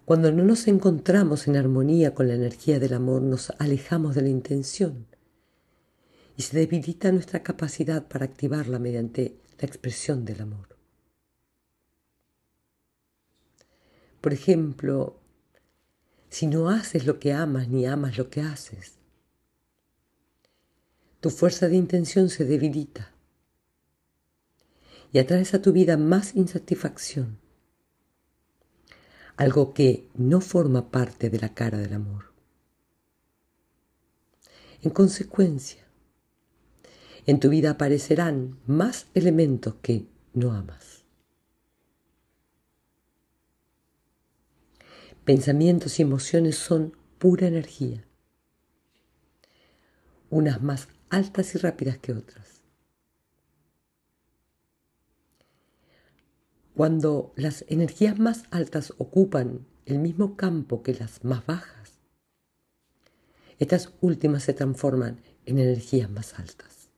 Cuando 0.06 0.30
no 0.30 0.44
nos 0.44 0.68
encontramos 0.68 1.48
en 1.48 1.56
armonía 1.56 2.14
con 2.14 2.28
la 2.28 2.34
energía 2.34 2.78
del 2.78 2.94
amor, 2.94 3.22
nos 3.22 3.50
alejamos 3.58 4.14
de 4.14 4.22
la 4.22 4.28
intención 4.28 5.04
y 6.36 6.42
se 6.42 6.56
debilita 6.56 7.10
nuestra 7.10 7.42
capacidad 7.42 8.06
para 8.06 8.24
activarla 8.24 8.78
mediante 8.78 9.40
la 9.58 9.66
expresión 9.66 10.24
del 10.24 10.42
amor. 10.42 10.76
Por 14.20 14.32
ejemplo, 14.32 15.18
si 16.28 16.46
no 16.46 16.70
haces 16.70 17.04
lo 17.04 17.18
que 17.18 17.32
amas 17.32 17.68
ni 17.68 17.84
amas 17.84 18.16
lo 18.16 18.30
que 18.30 18.42
haces, 18.42 19.00
tu 21.18 21.30
fuerza 21.30 21.66
de 21.66 21.74
intención 21.74 22.28
se 22.28 22.44
debilita 22.44 23.12
y 25.10 25.18
atraes 25.18 25.52
a 25.54 25.62
tu 25.62 25.72
vida 25.72 25.96
más 25.96 26.36
insatisfacción, 26.36 27.40
algo 29.37 29.75
que 29.75 30.09
no 30.14 30.40
forma 30.40 30.90
parte 30.90 31.29
de 31.31 31.38
la 31.38 31.53
cara 31.55 31.79
del 31.79 31.92
amor. 31.92 32.33
En 34.83 34.90
consecuencia, 34.90 35.85
en 37.27 37.40
tu 37.40 37.49
vida 37.51 37.70
aparecerán 37.70 38.59
más 38.66 39.07
elementos 39.14 39.75
que 39.83 40.07
no 40.33 40.53
amas. 40.53 41.05
Pensamientos 45.25 45.99
y 45.99 46.03
emociones 46.03 46.57
son 46.57 46.96
pura 47.18 47.49
energía, 47.49 48.05
unas 50.31 50.62
más 50.62 50.88
altas 51.11 51.55
y 51.55 51.59
rápidas 51.59 51.99
que 51.99 52.12
otras. 52.12 52.55
Cuando 56.76 57.32
las 57.36 57.64
energías 57.68 58.18
más 58.18 58.42
altas 58.50 58.92
ocupan 58.98 59.66
el 59.86 59.98
mismo 59.98 60.36
campo 60.36 60.82
que 60.82 60.92
las 60.92 61.24
más 61.24 61.46
bajas, 61.46 62.00
estas 63.58 63.94
últimas 64.02 64.42
se 64.42 64.52
transforman 64.52 65.22
en 65.46 65.58
energías 65.58 66.10
más 66.10 66.38
altas. 66.38 66.90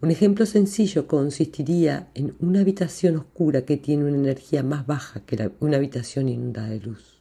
Un 0.00 0.12
ejemplo 0.12 0.46
sencillo 0.46 1.08
consistiría 1.08 2.12
en 2.14 2.36
una 2.38 2.60
habitación 2.60 3.16
oscura 3.16 3.64
que 3.64 3.76
tiene 3.76 4.04
una 4.04 4.16
energía 4.16 4.62
más 4.62 4.86
baja 4.86 5.26
que 5.26 5.50
una 5.58 5.78
habitación 5.78 6.28
inundada 6.28 6.68
de 6.68 6.78
luz. 6.78 7.20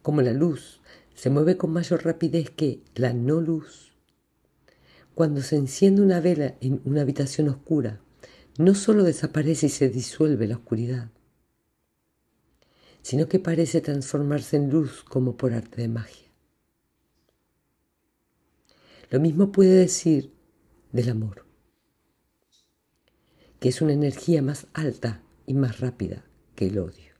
Como 0.00 0.22
la 0.22 0.32
luz 0.32 0.80
se 1.14 1.28
mueve 1.28 1.58
con 1.58 1.74
mayor 1.74 2.06
rapidez 2.06 2.48
que 2.48 2.80
la 2.94 3.12
no 3.12 3.42
luz, 3.42 3.89
cuando 5.20 5.42
se 5.42 5.56
enciende 5.56 6.00
una 6.00 6.18
vela 6.18 6.56
en 6.62 6.80
una 6.86 7.02
habitación 7.02 7.50
oscura, 7.50 8.00
no 8.56 8.74
solo 8.74 9.04
desaparece 9.04 9.66
y 9.66 9.68
se 9.68 9.90
disuelve 9.90 10.46
la 10.46 10.56
oscuridad, 10.56 11.10
sino 13.02 13.28
que 13.28 13.38
parece 13.38 13.82
transformarse 13.82 14.56
en 14.56 14.70
luz 14.70 15.04
como 15.04 15.36
por 15.36 15.52
arte 15.52 15.82
de 15.82 15.88
magia. 15.88 16.32
Lo 19.10 19.20
mismo 19.20 19.52
puede 19.52 19.74
decir 19.74 20.32
del 20.90 21.10
amor, 21.10 21.44
que 23.58 23.68
es 23.68 23.82
una 23.82 23.92
energía 23.92 24.40
más 24.40 24.68
alta 24.72 25.22
y 25.44 25.52
más 25.52 25.80
rápida 25.80 26.24
que 26.54 26.68
el 26.68 26.78
odio. 26.78 27.12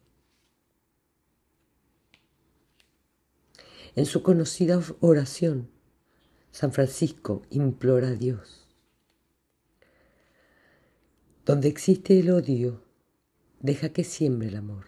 En 3.94 4.06
su 4.06 4.22
conocida 4.22 4.80
oración, 5.00 5.68
San 6.50 6.72
Francisco 6.72 7.42
implora 7.50 8.08
a 8.08 8.14
Dios. 8.14 8.66
Donde 11.46 11.68
existe 11.68 12.18
el 12.18 12.30
odio, 12.30 12.82
deja 13.60 13.90
que 13.90 14.04
siembre 14.04 14.48
el 14.48 14.56
amor. 14.56 14.86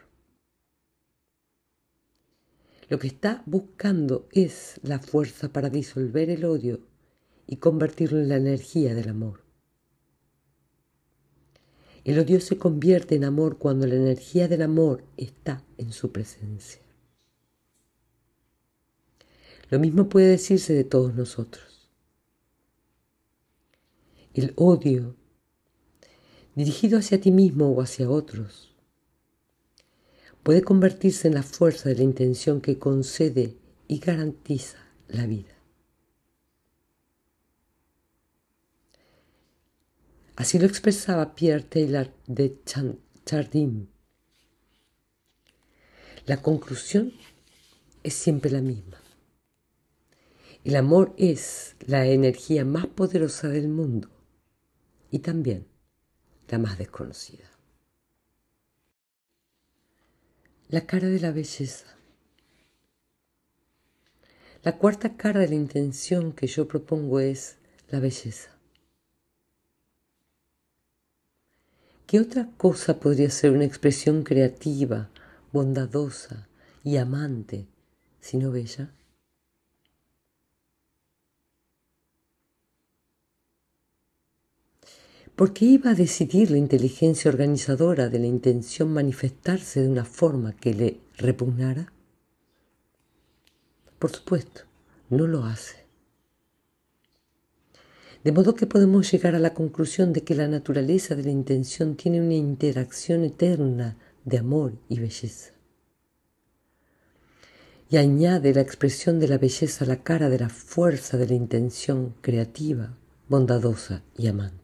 Lo 2.89 2.99
que 2.99 3.07
está 3.07 3.43
buscando 3.47 4.29
es 4.33 4.79
la 4.83 4.99
fuerza 4.99 5.53
para 5.53 5.71
disolver 5.71 6.29
el 6.31 6.45
odio 6.45 6.81
y 7.47 7.57
convertirlo 7.57 8.19
en 8.19 8.29
la 8.29 8.37
energía 8.37 8.95
del 8.95 9.09
amor. 9.09 9.43
El 12.05 12.19
odio 12.19 12.41
se 12.41 12.59
convierte 12.59 13.15
en 13.15 13.25
amor 13.25 13.59
cuando 13.59 13.87
la 13.87 13.95
energía 13.95 14.49
del 14.49 14.63
amor 14.63 15.05
está 15.17 15.65
en 15.79 15.93
su 15.93 16.11
presencia. 16.11 16.83
Lo 19.73 19.79
mismo 19.79 20.11
puede 20.11 20.29
decirse 20.29 20.75
de 20.75 20.85
todos 20.85 21.15
nosotros. 21.15 21.89
El 24.35 24.53
odio, 24.57 25.17
dirigido 26.55 26.99
hacia 26.99 27.19
ti 27.19 27.31
mismo 27.31 27.71
o 27.71 27.81
hacia 27.81 28.11
otros, 28.11 28.77
puede 30.43 30.61
convertirse 30.61 31.29
en 31.29 31.35
la 31.37 31.43
fuerza 31.43 31.89
de 31.89 31.95
la 31.95 32.03
intención 32.03 32.61
que 32.61 32.79
concede 32.79 33.57
y 33.89 33.99
garantiza 33.99 34.77
la 35.09 35.27
vida. 35.27 35.55
Así 40.37 40.59
lo 40.59 40.67
expresaba 40.67 41.35
Pierre 41.35 41.65
Taylor 41.65 42.13
de 42.27 42.59
Chardin. 43.25 43.89
La 46.27 46.43
conclusión 46.43 47.15
es 48.03 48.13
siempre 48.13 48.51
la 48.51 48.61
misma. 48.61 49.02
El 50.65 50.77
amor 50.77 51.13
es 51.17 51.75
la 51.87 52.07
energía 52.07 52.65
más 52.65 52.87
poderosa 52.87 53.49
del 53.49 53.67
mundo 53.67 54.09
y 55.11 55.19
también 55.19 55.67
la 56.49 56.59
más 56.59 56.79
desconocida. 56.79 57.51
La 60.69 60.87
cara 60.87 61.09
de 61.09 61.19
la 61.19 61.33
belleza. 61.33 61.87
La 64.63 64.79
cuarta 64.79 65.17
cara 65.17 65.41
de 65.41 65.49
la 65.49 65.57
intención 65.57 66.33
que 66.33 66.47
yo 66.47 66.69
propongo 66.69 67.19
es 67.19 67.57
la 67.91 67.99
belleza. 67.99 68.57
¿Qué 72.07 72.21
otra 72.21 72.51
cosa 72.57 73.01
podría 73.01 73.31
ser 73.31 73.51
una 73.51 73.65
expresión 73.65 74.23
creativa, 74.23 75.11
bondadosa 75.51 76.47
y 76.85 76.99
amante, 76.99 77.67
sino 78.21 78.53
bella? 78.53 78.93
¿Por 85.37 85.55
qué 85.55 85.65
iba 85.65 85.91
a 85.91 85.95
decidir 85.95 86.51
la 86.51 86.59
inteligencia 86.59 87.31
organizadora 87.31 88.11
de 88.11 88.19
la 88.19 88.27
intención 88.27 88.93
manifestarse 88.93 89.81
de 89.81 89.89
una 89.89 90.05
forma 90.05 90.55
que 90.55 90.75
le 90.75 91.01
repugnara? 91.17 91.91
Por 93.99 94.11
supuesto, 94.11 94.63
no 95.09 95.27
lo 95.27 95.45
hace. 95.45 95.87
De 98.25 98.31
modo 98.31 98.55
que 98.55 98.67
podemos 98.67 99.11
llegar 99.11 99.35
a 99.35 99.39
la 99.39 99.55
conclusión 99.55 100.13
de 100.13 100.23
que 100.23 100.35
la 100.35 100.49
naturaleza 100.49 101.17
de 101.17 101.25
la 101.25 101.31
intención 101.31 101.97
tiene 101.97 102.21
una 102.21 102.35
interacción 102.35 103.25
eterna 103.25 103.97
de 104.25 104.39
amor 104.39 104.75
y 104.89 105.01
belleza. 105.01 105.53
Y 107.89 107.97
añade 107.97 108.55
la 108.55 108.61
expresión 108.61 109.19
de 109.19 109.29
la 109.29 109.39
belleza 109.39 109.85
a 109.85 109.89
la 109.89 110.03
cara 110.03 110.29
de 110.29 110.39
la 110.39 110.51
fuerza 110.51 111.17
de 111.17 111.27
la 111.27 111.35
intención 111.35 112.15
creativa, 112.21 112.97
bondadosa 113.29 114.03
y 114.17 114.29
amante. 114.29 114.62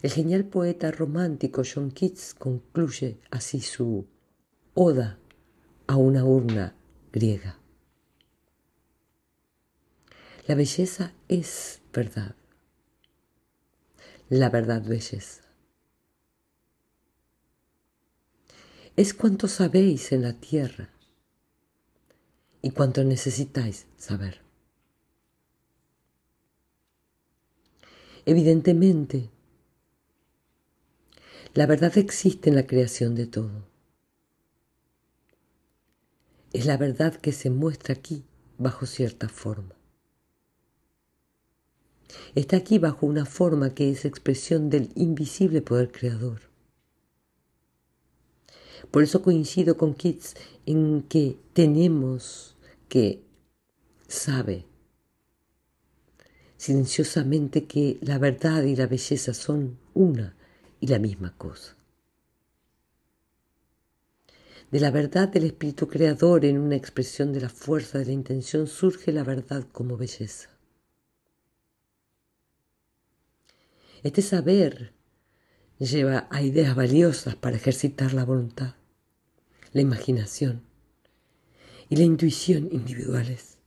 El 0.00 0.12
genial 0.12 0.44
poeta 0.44 0.92
romántico 0.92 1.62
John 1.64 1.90
Keats 1.90 2.34
concluye 2.34 3.18
así 3.30 3.60
su 3.60 4.06
Oda 4.74 5.18
a 5.88 5.96
una 5.96 6.24
urna 6.24 6.76
griega. 7.12 7.58
La 10.46 10.54
belleza 10.54 11.12
es 11.26 11.80
verdad. 11.92 12.36
La 14.28 14.50
verdad 14.50 14.82
belleza. 14.82 15.42
Es 18.94 19.14
cuanto 19.14 19.48
sabéis 19.48 20.12
en 20.12 20.22
la 20.22 20.34
tierra 20.34 20.90
y 22.62 22.70
cuanto 22.70 23.02
necesitáis 23.02 23.86
saber. 23.96 24.42
Evidentemente, 28.26 29.30
La 31.58 31.66
verdad 31.66 31.98
existe 31.98 32.50
en 32.50 32.54
la 32.54 32.68
creación 32.68 33.16
de 33.16 33.26
todo. 33.26 33.66
Es 36.52 36.66
la 36.66 36.76
verdad 36.76 37.16
que 37.16 37.32
se 37.32 37.50
muestra 37.50 37.94
aquí 37.94 38.22
bajo 38.58 38.86
cierta 38.86 39.28
forma. 39.28 39.74
Está 42.36 42.58
aquí 42.58 42.78
bajo 42.78 43.06
una 43.06 43.26
forma 43.26 43.74
que 43.74 43.90
es 43.90 44.04
expresión 44.04 44.70
del 44.70 44.92
invisible 44.94 45.60
poder 45.60 45.90
creador. 45.90 46.42
Por 48.92 49.02
eso 49.02 49.20
coincido 49.20 49.76
con 49.76 49.94
Keats 49.94 50.36
en 50.64 51.02
que 51.08 51.40
tenemos 51.54 52.56
que 52.88 53.24
sabe 54.06 54.64
silenciosamente 56.56 57.64
que 57.64 57.98
la 58.00 58.18
verdad 58.18 58.62
y 58.62 58.76
la 58.76 58.86
belleza 58.86 59.34
son 59.34 59.76
una 59.94 60.37
y 60.80 60.86
la 60.86 60.98
misma 60.98 61.36
cosa. 61.36 61.76
De 64.70 64.80
la 64.80 64.90
verdad 64.90 65.28
del 65.28 65.44
espíritu 65.44 65.88
creador 65.88 66.44
en 66.44 66.58
una 66.58 66.76
expresión 66.76 67.32
de 67.32 67.40
la 67.40 67.48
fuerza 67.48 67.98
de 67.98 68.06
la 68.06 68.12
intención 68.12 68.66
surge 68.66 69.12
la 69.12 69.24
verdad 69.24 69.66
como 69.72 69.96
belleza. 69.96 70.50
Este 74.02 74.22
saber 74.22 74.92
lleva 75.78 76.28
a 76.30 76.42
ideas 76.42 76.76
valiosas 76.76 77.34
para 77.34 77.56
ejercitar 77.56 78.12
la 78.12 78.24
voluntad, 78.24 78.74
la 79.72 79.80
imaginación 79.80 80.62
y 81.88 81.96
la 81.96 82.04
intuición 82.04 82.68
individuales. 82.70 83.57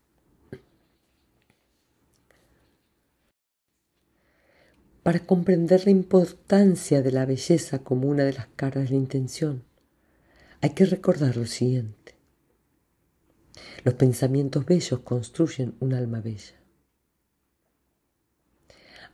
Para 5.04 5.26
comprender 5.26 5.86
la 5.86 5.92
importancia 5.92 7.02
de 7.02 7.12
la 7.12 7.26
belleza 7.26 7.80
como 7.80 8.08
una 8.08 8.24
de 8.24 8.34
las 8.34 8.48
caras 8.56 8.84
de 8.84 8.90
la 8.92 8.98
intención, 8.98 9.64
hay 10.62 10.72
que 10.72 10.86
recordar 10.86 11.38
lo 11.38 11.48
siguiente. 11.48 12.14
Los 13.84 13.96
pensamientos 13.96 14.64
bellos 14.64 15.00
construyen 15.00 15.74
un 15.80 15.96
alma 15.96 16.22
bella. 16.22 16.62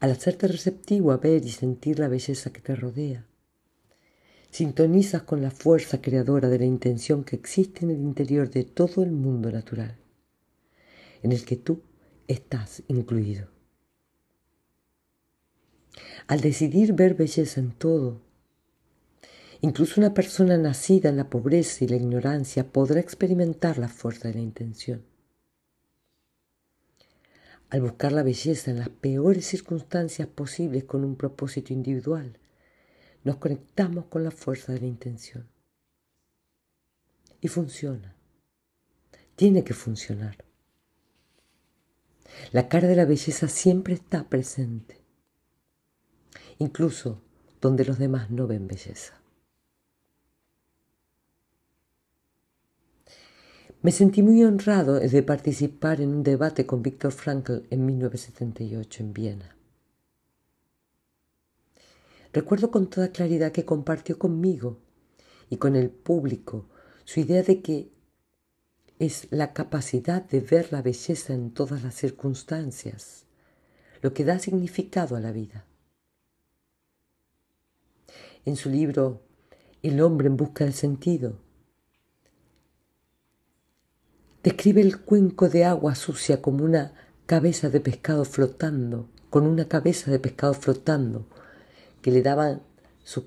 Al 0.02 0.12
hacerte 0.12 0.50
receptivo 0.50 1.13
a 1.13 1.17
ver 1.17 1.45
y 1.45 1.52
sentir 1.52 2.00
la 2.00 2.10
belleza 2.10 2.52
que 2.52 2.60
te 2.60 2.76
rodea, 2.76 3.26
sintonizas 4.52 5.23
con 5.23 5.41
la 5.41 5.52
fuerza 5.52 6.02
creadora 6.02 6.50
de 6.50 6.60
la 6.60 6.65
intención 6.65 7.23
que 7.23 7.38
existe 7.38 7.86
en 7.86 7.91
el 7.91 8.02
interior 8.02 8.50
de 8.50 8.65
todo 8.65 9.04
el 9.04 9.12
mundo 9.12 9.54
natural, 9.54 9.95
en 11.23 11.32
el 11.32 11.45
que 11.45 11.56
tú 11.56 11.82
estás 12.28 12.84
incluido. 12.89 13.57
Al 16.28 16.42
decidir 16.42 16.94
ver 16.94 17.16
belleza 17.16 17.60
en 17.60 17.72
todo, 17.72 18.22
incluso 19.62 20.00
una 20.00 20.13
persona 20.13 20.58
nacida 20.58 21.10
en 21.10 21.18
la 21.18 21.30
pobreza 21.30 21.86
y 21.86 21.88
la 21.88 21.96
ignorancia 21.96 22.72
podrá 22.72 23.00
experimentar 23.00 23.78
la 23.78 23.88
fuerza 23.88 24.28
de 24.28 24.36
la 24.36 24.42
intención 24.42 25.04
al 27.70 27.82
buscar 27.82 28.12
la 28.12 28.24
belleza 28.24 28.72
en 28.72 28.80
las 28.80 28.90
peores 28.90 29.46
circunstancias 29.46 30.28
posibles 30.28 30.86
con 30.86 31.04
un 31.04 31.16
propósito 31.16 31.74
individual, 31.74 32.38
nos 33.24 33.38
conectamos 33.38 34.06
con 34.06 34.24
la 34.24 34.32
fuerza 34.32 34.72
de 34.72 34.82
la 34.82 34.88
intención. 34.88 35.48
Y 37.42 37.50
funciona. 37.50 38.16
Tiene 39.36 39.63
que 39.63 39.74
funcionar. 39.74 40.38
La 42.52 42.70
cara 42.70 42.88
de 42.88 42.96
la 42.96 43.06
belleza 43.06 43.48
siempre 43.48 43.94
está 43.96 44.30
presente, 44.30 44.96
incluso 46.60 47.22
donde 47.62 47.86
los 47.86 47.98
demás 47.98 48.30
no 48.30 48.48
ven 48.48 48.67
belleza. 48.67 49.13
Me 53.82 53.91
sentí 53.91 54.24
muy 54.24 54.43
honrado 54.43 55.00
de 55.00 55.24
participar 55.24 56.02
en 56.02 56.10
un 56.10 56.24
debate 56.24 56.65
con 56.65 56.82
Viktor 56.82 57.12
Frankl 57.12 57.60
en 57.70 57.86
1978 57.86 59.04
en 59.04 59.13
Viena. 59.13 59.56
Recuerdo 62.34 62.72
con 62.72 62.89
toda 62.89 63.12
claridad 63.12 63.52
que 63.52 63.65
compartió 63.65 64.17
conmigo 64.17 64.80
y 65.50 65.58
con 65.58 65.76
el 65.76 65.91
público 65.91 66.65
su 67.06 67.20
idea 67.20 67.43
de 67.43 67.62
que 67.62 67.91
es 69.00 69.28
la 69.30 69.54
capacidad 69.54 70.24
de 70.24 70.39
ver 70.39 70.74
la 70.74 70.82
belleza 70.82 71.34
en 71.34 71.52
todas 71.52 71.84
las 71.84 71.93
circunstancias, 71.93 73.26
lo 74.02 74.13
que 74.13 74.26
da 74.26 74.39
significado 74.39 75.15
a 75.15 75.20
la 75.20 75.32
vida. 75.32 75.66
En 78.47 78.55
su 78.55 78.69
libro 78.69 79.23
El 79.83 79.99
hombre 79.99 80.27
en 80.27 80.38
busca 80.38 80.63
del 80.63 80.73
sentido, 80.73 81.38
Describe 84.41 84.79
el 84.79 85.01
cuenco 85.01 85.49
de 85.49 85.65
agua 85.65 85.95
sucia 85.95 86.41
como 86.41 86.63
una 86.63 86.93
cabeza 87.25 87.69
de 87.69 87.81
pescado 87.81 88.23
flotando, 88.23 89.10
con 89.29 89.45
una 89.45 89.67
cabeza 89.67 90.12
de 90.12 90.19
pescado 90.19 90.53
flotando 90.53 91.27
que 92.01 92.10
le 92.10 92.21
daban 92.21 92.62
sus 93.03 93.25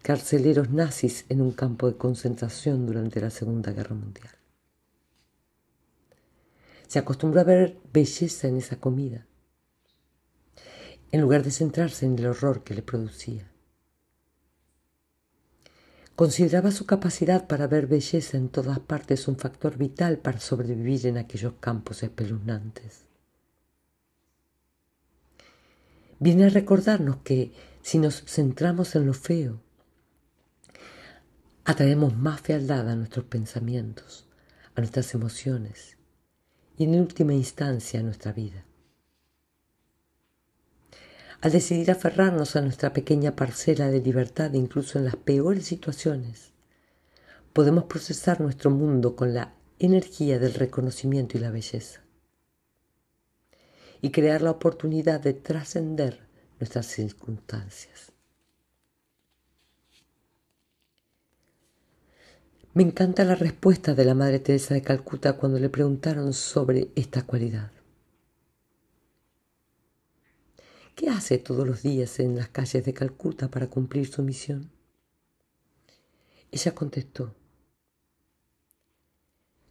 carceleros 0.00 0.70
nazis 0.70 1.26
en 1.28 1.42
un 1.42 1.52
campo 1.52 1.86
de 1.86 1.98
concentración 1.98 2.86
durante 2.86 3.20
la 3.20 3.28
Segunda 3.28 3.72
Guerra 3.72 3.94
Mundial. 3.94 4.34
Se 6.88 6.98
acostumbró 6.98 7.42
a 7.42 7.44
ver 7.44 7.76
belleza 7.92 8.48
en 8.48 8.56
esa 8.56 8.76
comida, 8.76 9.26
en 11.12 11.20
lugar 11.20 11.42
de 11.42 11.50
centrarse 11.50 12.06
en 12.06 12.18
el 12.18 12.28
horror 12.28 12.64
que 12.64 12.72
le 12.72 12.80
producía. 12.80 13.50
Consideraba 16.16 16.70
su 16.70 16.86
capacidad 16.86 17.48
para 17.48 17.66
ver 17.66 17.88
belleza 17.88 18.36
en 18.36 18.48
todas 18.48 18.78
partes 18.78 19.26
un 19.26 19.36
factor 19.36 19.76
vital 19.76 20.18
para 20.18 20.38
sobrevivir 20.38 21.06
en 21.08 21.18
aquellos 21.18 21.54
campos 21.58 22.04
espeluznantes. 22.04 23.06
Viene 26.20 26.44
a 26.44 26.48
recordarnos 26.50 27.16
que 27.18 27.52
si 27.82 27.98
nos 27.98 28.22
centramos 28.24 28.94
en 28.94 29.06
lo 29.06 29.14
feo, 29.14 29.60
atraemos 31.64 32.16
más 32.16 32.40
fealdad 32.40 32.88
a 32.88 32.94
nuestros 32.94 33.24
pensamientos, 33.24 34.26
a 34.76 34.80
nuestras 34.80 35.12
emociones 35.14 35.96
y 36.78 36.84
en 36.84 37.00
última 37.00 37.34
instancia 37.34 37.98
a 37.98 38.04
nuestra 38.04 38.32
vida. 38.32 38.64
Al 41.44 41.52
decidir 41.52 41.90
aferrarnos 41.90 42.56
a 42.56 42.62
nuestra 42.62 42.94
pequeña 42.94 43.36
parcela 43.36 43.90
de 43.90 44.00
libertad 44.00 44.50
incluso 44.54 44.98
en 44.98 45.04
las 45.04 45.16
peores 45.16 45.66
situaciones, 45.66 46.52
podemos 47.52 47.84
procesar 47.84 48.40
nuestro 48.40 48.70
mundo 48.70 49.14
con 49.14 49.34
la 49.34 49.52
energía 49.78 50.38
del 50.38 50.54
reconocimiento 50.54 51.36
y 51.36 51.42
la 51.42 51.50
belleza 51.50 52.00
y 54.00 54.10
crear 54.10 54.40
la 54.40 54.52
oportunidad 54.52 55.20
de 55.20 55.34
trascender 55.34 56.20
nuestras 56.60 56.86
circunstancias. 56.86 58.10
Me 62.72 62.84
encanta 62.84 63.22
la 63.22 63.34
respuesta 63.34 63.92
de 63.92 64.04
la 64.06 64.14
Madre 64.14 64.38
Teresa 64.38 64.72
de 64.72 64.80
Calcuta 64.80 65.34
cuando 65.34 65.58
le 65.58 65.68
preguntaron 65.68 66.32
sobre 66.32 66.88
esta 66.94 67.20
cualidad. 67.20 67.73
¿Qué 70.94 71.10
hace 71.10 71.38
todos 71.38 71.66
los 71.66 71.82
días 71.82 72.20
en 72.20 72.36
las 72.36 72.48
calles 72.48 72.84
de 72.84 72.94
Calcuta 72.94 73.50
para 73.50 73.68
cumplir 73.68 74.06
su 74.06 74.22
misión? 74.22 74.70
Ella 76.52 76.74
contestó, 76.74 77.34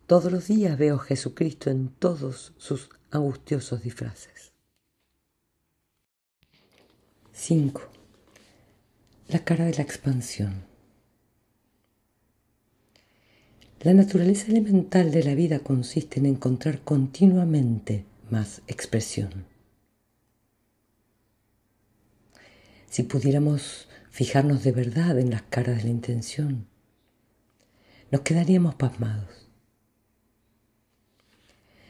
todos 0.05 0.31
los 0.31 0.47
días 0.47 0.77
veo 0.77 0.95
a 0.95 0.99
Jesucristo 0.99 1.69
en 1.69 1.87
todos 1.87 2.53
sus 2.57 2.89
angustiosos 3.09 3.83
disfraces. 3.83 4.51
5. 7.31 7.81
La 9.29 9.45
cara 9.45 9.63
de 9.65 9.73
la 9.73 9.81
expansión. 9.81 10.65
La 13.79 13.93
naturaleza 13.93 14.47
elemental 14.47 15.09
de 15.09 15.23
la 15.23 15.35
vida 15.35 15.59
consiste 15.59 16.19
en 16.19 16.25
encontrar 16.25 16.81
continuamente 16.81 18.05
más 18.29 18.61
expresión. 18.67 19.52
Si 22.93 23.01
pudiéramos 23.01 23.87
fijarnos 24.11 24.63
de 24.63 24.71
verdad 24.71 25.17
en 25.17 25.31
las 25.31 25.41
caras 25.41 25.77
de 25.77 25.85
la 25.85 25.89
intención, 25.89 26.67
nos 28.11 28.21
quedaríamos 28.21 28.75
pasmados. 28.75 29.49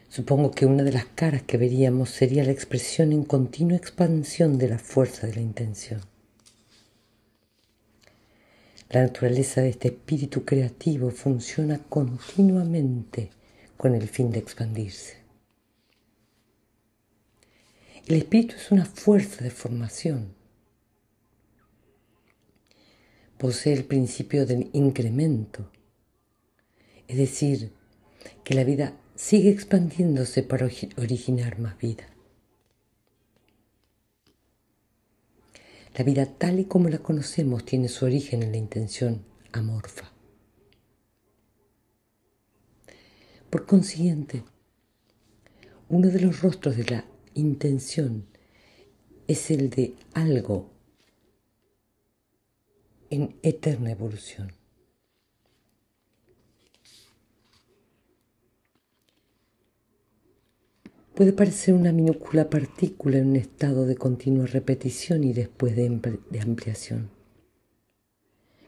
Supongo 0.07 0.51
que 0.51 0.65
una 0.65 0.81
de 0.83 0.93
las 0.93 1.03
caras 1.03 1.41
que 1.41 1.57
veríamos 1.57 2.09
sería 2.09 2.45
la 2.45 2.53
expresión 2.53 3.11
en 3.11 3.25
continua 3.25 3.75
expansión 3.75 4.57
de 4.57 4.69
la 4.69 4.79
fuerza 4.79 5.27
de 5.27 5.35
la 5.35 5.41
intención. 5.41 5.99
La 8.89 9.01
naturaleza 9.01 9.59
de 9.59 9.71
este 9.71 9.89
espíritu 9.89 10.45
creativo 10.45 11.11
funciona 11.11 11.79
continuamente 11.79 13.29
con 13.75 13.93
el 13.93 14.07
fin 14.07 14.31
de 14.31 14.39
expandirse. 14.39 15.17
El 18.07 18.15
espíritu 18.15 18.55
es 18.55 18.71
una 18.71 18.85
fuerza 18.85 19.43
de 19.43 19.51
formación 19.51 20.41
posee 23.43 23.73
el 23.73 23.83
principio 23.83 24.45
del 24.45 24.69
incremento, 24.71 25.69
es 27.09 27.17
decir, 27.17 27.73
que 28.45 28.53
la 28.53 28.63
vida 28.63 28.97
sigue 29.15 29.49
expandiéndose 29.49 30.43
para 30.43 30.69
originar 30.95 31.59
más 31.59 31.77
vida. 31.77 32.07
La 35.93 36.05
vida 36.05 36.25
tal 36.25 36.61
y 36.61 36.63
como 36.63 36.87
la 36.87 36.99
conocemos 36.99 37.65
tiene 37.65 37.89
su 37.89 38.05
origen 38.05 38.43
en 38.43 38.51
la 38.51 38.57
intención 38.57 39.25
amorfa. 39.51 40.13
Por 43.49 43.65
consiguiente, 43.65 44.45
uno 45.89 46.07
de 46.07 46.21
los 46.21 46.41
rostros 46.41 46.77
de 46.77 46.85
la 46.85 47.05
intención 47.33 48.25
es 49.27 49.51
el 49.51 49.69
de 49.69 49.95
algo 50.13 50.72
en 53.13 53.35
eterna 53.43 53.91
evolución. 53.91 54.51
Puede 61.13 61.31
parecer 61.31 61.75
una 61.75 61.91
minúscula 61.91 62.49
partícula 62.49 63.19
en 63.19 63.27
un 63.27 63.35
estado 63.35 63.85
de 63.85 63.95
continua 63.95 64.47
repetición 64.47 65.23
y 65.23 65.31
después 65.31 65.75
de, 65.75 65.85
ampliación, 66.41 67.11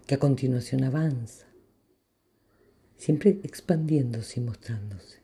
que 0.06 0.14
a 0.14 0.20
continuación 0.20 0.84
avanza, 0.84 1.48
siempre 2.98 3.40
expandiéndose 3.42 4.40
y 4.40 4.44
mostrándose. 4.44 5.22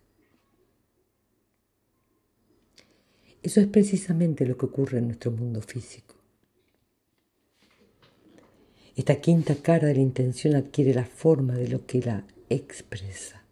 Eso 3.43 3.61
es 3.61 3.67
precisamente 3.67 4.47
lo 4.47 4.57
que 4.57 4.65
ocurre 4.65 4.97
en 4.97 5.09
nuestro 5.09 5.29
mundo 5.29 5.61
físico. 5.61 6.10
Esta 8.95 9.21
quinta 9.21 9.55
cara 9.55 9.87
de 9.87 9.95
la 9.95 10.01
intención 10.01 10.55
adquiere 10.55 10.93
la 10.93 11.05
forma 11.05 11.53
de 11.53 11.69
lo 11.69 11.85
que 11.85 12.01
la 12.01 12.25
expresa. 12.49 13.43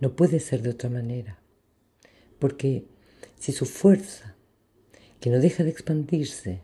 No 0.00 0.14
puede 0.14 0.40
ser 0.40 0.60
de 0.60 0.70
otra 0.70 0.90
manera, 0.90 1.38
porque 2.38 2.84
si 3.38 3.52
su 3.52 3.64
fuerza, 3.64 4.34
que 5.20 5.30
no 5.30 5.38
deja 5.38 5.64
de 5.64 5.70
expandirse, 5.70 6.60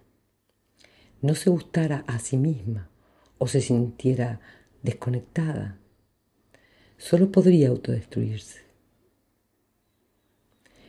no 1.22 1.34
se 1.34 1.48
gustara 1.48 2.04
a 2.06 2.18
sí 2.18 2.36
misma 2.36 2.90
o 3.38 3.48
se 3.48 3.62
sintiera 3.62 4.40
desconectada, 4.82 5.78
solo 6.98 7.32
podría 7.32 7.68
autodestruirse. 7.68 8.60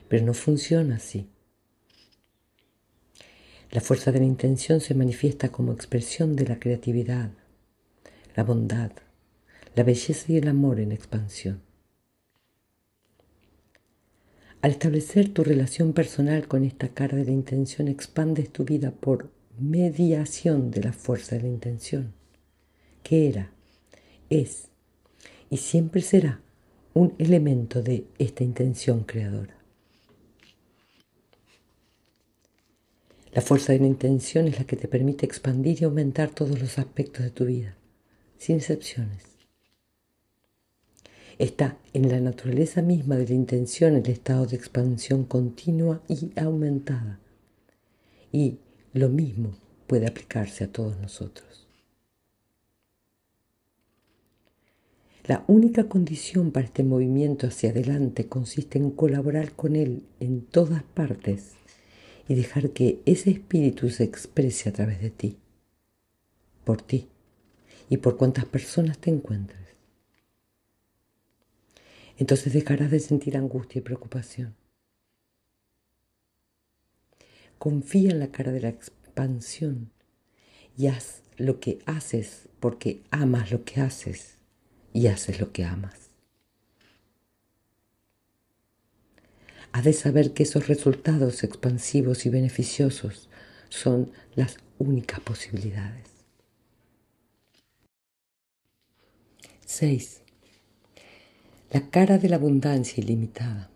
Pero 0.10 0.26
no 0.26 0.34
funciona 0.34 0.98
así. 0.98 1.30
La 3.74 3.82
fuerza 3.82 4.12
de 4.12 4.20
la 4.20 4.26
intención 4.26 4.82
se 4.82 4.94
manifiesta 4.94 5.50
como 5.50 5.74
expresión 5.74 6.36
de 6.36 6.46
la 6.46 6.60
creatividad, 6.60 7.32
la 8.36 8.44
bondad, 8.44 8.92
la 9.74 9.82
belleza 9.82 10.32
y 10.32 10.38
el 10.38 10.48
amor 10.48 10.80
en 10.80 10.92
expansión. 10.92 11.60
Al 14.62 14.70
establecer 14.70 15.34
tu 15.34 15.44
relación 15.44 15.94
personal 15.94 16.48
con 16.48 16.64
esta 16.64 16.90
cara 16.90 17.18
de 17.18 17.26
la 17.26 17.32
intención, 17.32 17.88
expandes 17.88 18.52
tu 18.52 18.64
vida 18.64 18.92
por 18.92 19.32
mediación 19.58 20.70
de 20.70 20.84
la 20.84 20.94
fuerza 20.94 21.36
de 21.36 21.42
la 21.42 21.50
intención, 21.50 22.14
que 23.02 23.28
era, 23.28 23.50
es 24.30 24.68
y 25.50 25.58
siempre 25.58 26.04
será 26.04 26.42
un 26.94 27.16
elemento 27.18 27.82
de 27.82 28.06
esta 28.20 28.44
intención 28.44 29.04
creadora. 29.04 29.63
La 33.34 33.42
fuerza 33.42 33.74
de 33.74 33.80
la 33.80 33.88
intención 33.88 34.48
es 34.48 34.60
la 34.60 34.66
que 34.66 34.76
te 34.76 34.88
permite 34.88 35.26
expandir 35.26 35.82
y 35.82 35.86
aumentar 35.86 36.30
todos 36.30 36.60
los 36.60 36.78
aspectos 36.78 37.24
de 37.24 37.32
tu 37.32 37.46
vida, 37.46 37.76
sin 38.38 38.58
excepciones. 38.58 39.24
Está 41.40 41.80
en 41.94 42.10
la 42.10 42.20
naturaleza 42.20 42.84
misma 42.84 43.16
de 43.16 43.28
la 43.28 43.34
intención 43.34 43.96
el 43.96 44.08
estado 44.08 44.46
de 44.46 44.56
expansión 44.56 45.24
continua 45.24 46.04
y 46.08 46.32
aumentada. 46.40 47.20
Y 48.32 48.60
lo 48.94 49.10
mismo 49.10 49.56
puede 49.88 50.06
aplicarse 50.06 50.66
a 50.66 50.72
todos 50.72 51.00
nosotros. 51.00 51.68
La 55.26 55.44
única 55.48 55.86
condición 55.86 56.52
para 56.52 56.68
este 56.68 56.84
movimiento 56.84 57.48
hacia 57.48 57.72
adelante 57.72 58.28
consiste 58.28 58.78
en 58.78 58.92
colaborar 58.92 59.54
con 59.54 59.76
él 59.76 60.04
en 60.20 60.42
todas 60.42 60.84
partes 60.84 61.54
y 62.28 62.36
dejar 62.36 62.72
que 62.72 63.02
ese 63.06 63.32
espíritu 63.32 63.90
se 63.90 64.04
exprese 64.04 64.70
a 64.70 64.74
través 64.74 65.02
de 65.02 65.10
ti, 65.10 65.38
por 66.64 66.82
ti 66.82 67.10
y 67.90 67.98
por 67.98 68.18
cuantas 68.18 68.46
personas 68.46 68.98
te 68.98 69.10
encuentres. 69.10 69.60
Entonces 72.18 72.54
dejarás 72.54 72.92
de 72.92 73.00
sentir 73.00 73.36
angustia 73.38 73.80
y 73.80 73.82
preocupación. 73.82 74.56
Confía 77.58 78.12
en 78.12 78.20
la 78.20 78.32
cara 78.32 78.52
de 78.52 78.62
la 78.62 78.70
expansión 78.70 79.92
y 80.78 80.88
haz 80.88 81.24
lo 81.38 81.60
que 81.60 81.80
haces 81.86 82.50
porque 82.60 83.04
amas 83.12 83.52
lo 83.52 83.64
que 83.64 83.82
haces 83.82 84.38
y 84.94 85.08
haces 85.08 85.40
lo 85.40 85.52
que 85.52 85.66
amas. 85.66 86.13
Has 89.74 89.86
de 89.86 89.94
saber 89.94 90.34
que 90.34 90.44
esos 90.44 90.68
resultados 90.68 91.44
expansivos 91.44 92.28
y 92.28 92.30
beneficiosos 92.30 93.28
son 93.70 94.12
las 94.36 94.58
únicas 94.78 95.20
posibilidades. 95.20 96.10
6. 99.66 100.22
La 101.72 101.90
cara 101.90 102.20
de 102.20 102.30
la 102.30 102.36
abundancia 102.36 103.04
ilimitada. 103.04 103.72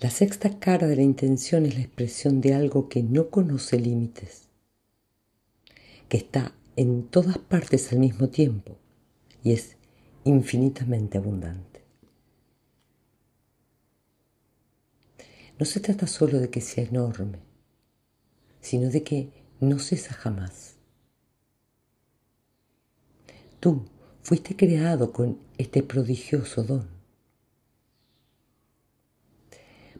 La 0.00 0.10
sexta 0.10 0.58
cara 0.58 0.88
de 0.88 0.96
la 0.96 1.02
intención 1.02 1.66
es 1.66 1.76
la 1.76 1.82
expresión 1.82 2.40
de 2.40 2.54
algo 2.54 2.88
que 2.88 3.04
no 3.04 3.30
conoce 3.30 3.78
límites, 3.78 4.48
que 6.08 6.16
está 6.16 6.52
en 6.74 7.04
todas 7.04 7.38
partes 7.38 7.92
al 7.92 8.00
mismo 8.00 8.28
tiempo 8.28 8.76
y 9.44 9.52
es 9.52 9.76
infinitamente 10.24 11.18
abundante. 11.18 11.79
No 15.60 15.66
se 15.66 15.78
trata 15.78 16.06
solo 16.06 16.40
de 16.40 16.48
que 16.48 16.62
sea 16.62 16.84
enorme, 16.84 17.38
sino 18.62 18.88
de 18.88 19.02
que 19.02 19.44
no 19.60 19.78
cesa 19.78 20.14
jamás. 20.14 20.76
Tú 23.60 23.84
fuiste 24.22 24.56
creado 24.56 25.12
con 25.12 25.38
este 25.58 25.82
prodigioso 25.82 26.64
don. 26.64 26.88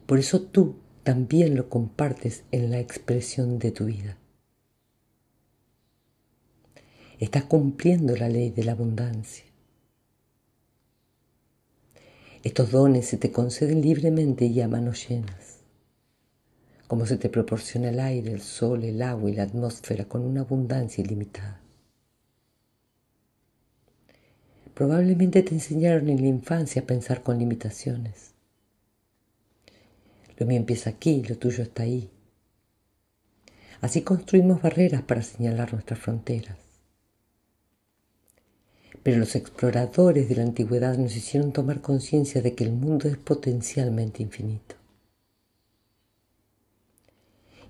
Por 0.07 0.17
eso 0.17 0.41
tú 0.41 0.77
también 1.03 1.55
lo 1.55 1.69
compartes 1.69 2.43
en 2.51 2.71
la 2.71 2.79
expresión 2.79 3.59
de 3.59 3.69
tu 3.69 3.85
vida. 3.85 4.17
Estás 7.19 7.43
cumpliendo 7.43 8.15
la 8.15 8.29
ley 8.29 8.49
de 8.49 8.63
la 8.63 8.71
abundancia. 8.71 9.45
Estos 12.43 12.71
dones 12.71 13.05
se 13.05 13.17
te 13.17 13.31
conceden 13.31 13.83
libremente 13.83 14.45
y 14.45 14.59
a 14.61 14.67
manos 14.67 15.07
llenas, 15.07 15.50
como 16.91 17.05
se 17.05 17.15
te 17.15 17.29
proporciona 17.29 17.87
el 17.87 18.01
aire, 18.01 18.33
el 18.33 18.41
sol, 18.41 18.83
el 18.83 19.01
agua 19.01 19.31
y 19.31 19.33
la 19.33 19.43
atmósfera 19.43 20.03
con 20.03 20.25
una 20.25 20.41
abundancia 20.41 21.01
ilimitada. 21.01 21.61
Probablemente 24.73 25.41
te 25.41 25.53
enseñaron 25.53 26.09
en 26.09 26.21
la 26.21 26.27
infancia 26.27 26.81
a 26.81 26.85
pensar 26.85 27.23
con 27.23 27.39
limitaciones. 27.39 28.33
Lo 30.37 30.45
mío 30.45 30.57
empieza 30.57 30.89
aquí, 30.89 31.23
lo 31.23 31.37
tuyo 31.37 31.63
está 31.63 31.83
ahí. 31.83 32.09
Así 33.79 34.01
construimos 34.01 34.61
barreras 34.61 35.03
para 35.03 35.21
señalar 35.21 35.71
nuestras 35.71 35.97
fronteras. 35.97 36.57
Pero 39.01 39.17
los 39.17 39.37
exploradores 39.37 40.27
de 40.27 40.35
la 40.35 40.43
antigüedad 40.43 40.97
nos 40.97 41.15
hicieron 41.15 41.53
tomar 41.53 41.79
conciencia 41.79 42.41
de 42.41 42.53
que 42.53 42.65
el 42.65 42.73
mundo 42.73 43.07
es 43.07 43.15
potencialmente 43.15 44.21
infinito. 44.21 44.80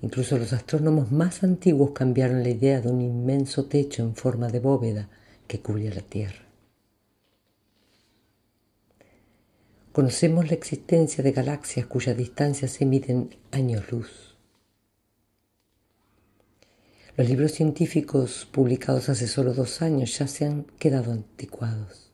Incluso 0.01 0.37
los 0.37 0.51
astrónomos 0.51 1.11
más 1.11 1.43
antiguos 1.43 1.91
cambiaron 1.91 2.41
la 2.41 2.49
idea 2.49 2.81
de 2.81 2.89
un 2.89 3.01
inmenso 3.01 3.65
techo 3.65 4.01
en 4.01 4.15
forma 4.15 4.47
de 4.49 4.59
bóveda 4.59 5.09
que 5.47 5.61
cubría 5.61 5.93
la 5.93 6.01
Tierra. 6.01 6.45
Conocemos 9.91 10.47
la 10.47 10.55
existencia 10.55 11.23
de 11.23 11.33
galaxias 11.33 11.85
cuya 11.85 12.13
distancia 12.13 12.67
se 12.67 12.85
mide 12.85 13.11
en 13.11 13.35
años 13.51 13.91
luz. 13.91 14.37
Los 17.17 17.27
libros 17.27 17.51
científicos 17.51 18.47
publicados 18.51 19.09
hace 19.09 19.27
solo 19.27 19.53
dos 19.53 19.81
años 19.81 20.17
ya 20.17 20.27
se 20.27 20.45
han 20.45 20.63
quedado 20.79 21.11
anticuados. 21.11 22.10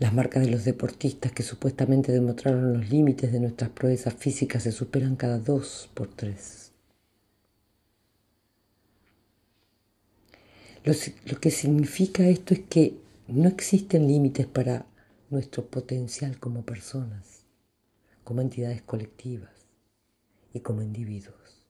Las 0.00 0.14
marcas 0.14 0.42
de 0.42 0.50
los 0.50 0.64
deportistas 0.64 1.30
que 1.30 1.42
supuestamente 1.42 2.10
demostraron 2.10 2.72
los 2.72 2.88
límites 2.88 3.32
de 3.32 3.38
nuestras 3.38 3.68
proezas 3.68 4.14
físicas 4.14 4.62
se 4.62 4.72
superan 4.72 5.14
cada 5.14 5.38
dos 5.38 5.90
por 5.92 6.08
tres. 6.08 6.72
Lo, 10.84 10.94
que 11.38 11.50
significa 11.50 12.26
esto 12.26 12.54
es 12.54 12.60
que 12.60 12.96
no 13.28 13.46
existen 13.46 14.08
límites 14.08 14.46
para 14.46 14.86
nuestro 15.28 15.66
potencial 15.66 16.40
como 16.40 16.64
personas, 16.64 17.44
como 18.24 18.40
entidades 18.40 18.80
colectivas 18.80 19.52
y 20.54 20.60
como 20.60 20.80
individuos. 20.80 21.66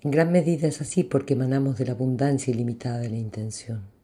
En 0.00 0.10
gran 0.10 0.32
medida 0.32 0.66
es 0.66 0.80
así 0.80 1.04
porque 1.04 1.34
emanamos 1.34 1.76
de 1.76 1.84
la 1.84 1.92
abundancia 1.92 2.54
ilimitada 2.54 3.00
de 3.00 3.10
la 3.10 3.18
intención. 3.18 4.01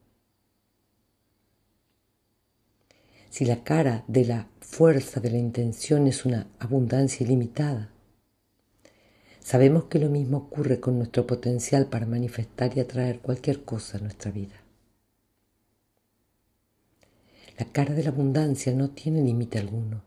Si 3.31 3.45
la 3.45 3.63
cara 3.63 4.05
de 4.09 4.25
la 4.25 4.49
fuerza 4.61 5.21
de 5.21 5.31
la 5.31 5.39
intención 5.39 6.07
es 6.07 6.25
una 6.25 6.47
abundancia 6.59 7.25
ilimitada, 7.25 7.91
sabemos 9.41 9.85
que 9.85 9.99
lo 9.99 10.09
mismo 10.09 10.39
ocurre 10.39 10.81
con 10.81 10.99
nuestro 10.99 11.27
potencial 11.27 11.87
para 11.87 12.07
manifestar 12.07 12.77
y 12.77 12.81
atraer 12.81 13.21
cualquier 13.21 13.65
cosa 13.65 13.99
a 13.99 14.01
nuestra 14.01 14.31
vida. 14.31 14.63
La 17.59 17.67
cara 17.67 17.93
de 17.93 18.05
la 18.05 18.11
abundancia 18.11 18.73
no 18.73 18.91
tiene 18.91 19.23
límite 19.23 19.59
alguno. 19.59 20.03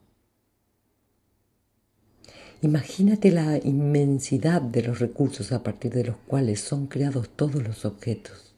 Imagínate 2.61 3.31
la 3.31 3.57
inmensidad 3.57 4.61
de 4.61 4.83
los 4.83 4.99
recursos 4.99 5.51
a 5.51 5.63
partir 5.63 5.91
de 5.91 6.05
los 6.05 6.17
cuales 6.27 6.61
son 6.61 6.87
creados 6.87 7.29
todos 7.35 7.61
los 7.63 7.85
objetos. 7.85 8.50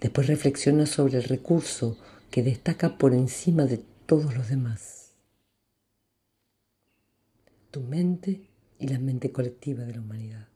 Después 0.00 0.26
reflexiona 0.26 0.86
sobre 0.86 1.18
el 1.18 1.24
recurso 1.24 1.98
que 2.30 2.42
destaca 2.42 2.98
por 2.98 3.14
encima 3.14 3.64
de 3.64 3.78
todos 4.06 4.34
los 4.34 4.48
demás. 4.48 5.12
Tu 7.70 7.80
mente 7.80 8.48
y 8.78 8.88
la 8.88 8.98
mente 8.98 9.32
colectiva 9.32 9.84
de 9.84 9.94
la 9.94 10.00
humanidad. 10.00 10.48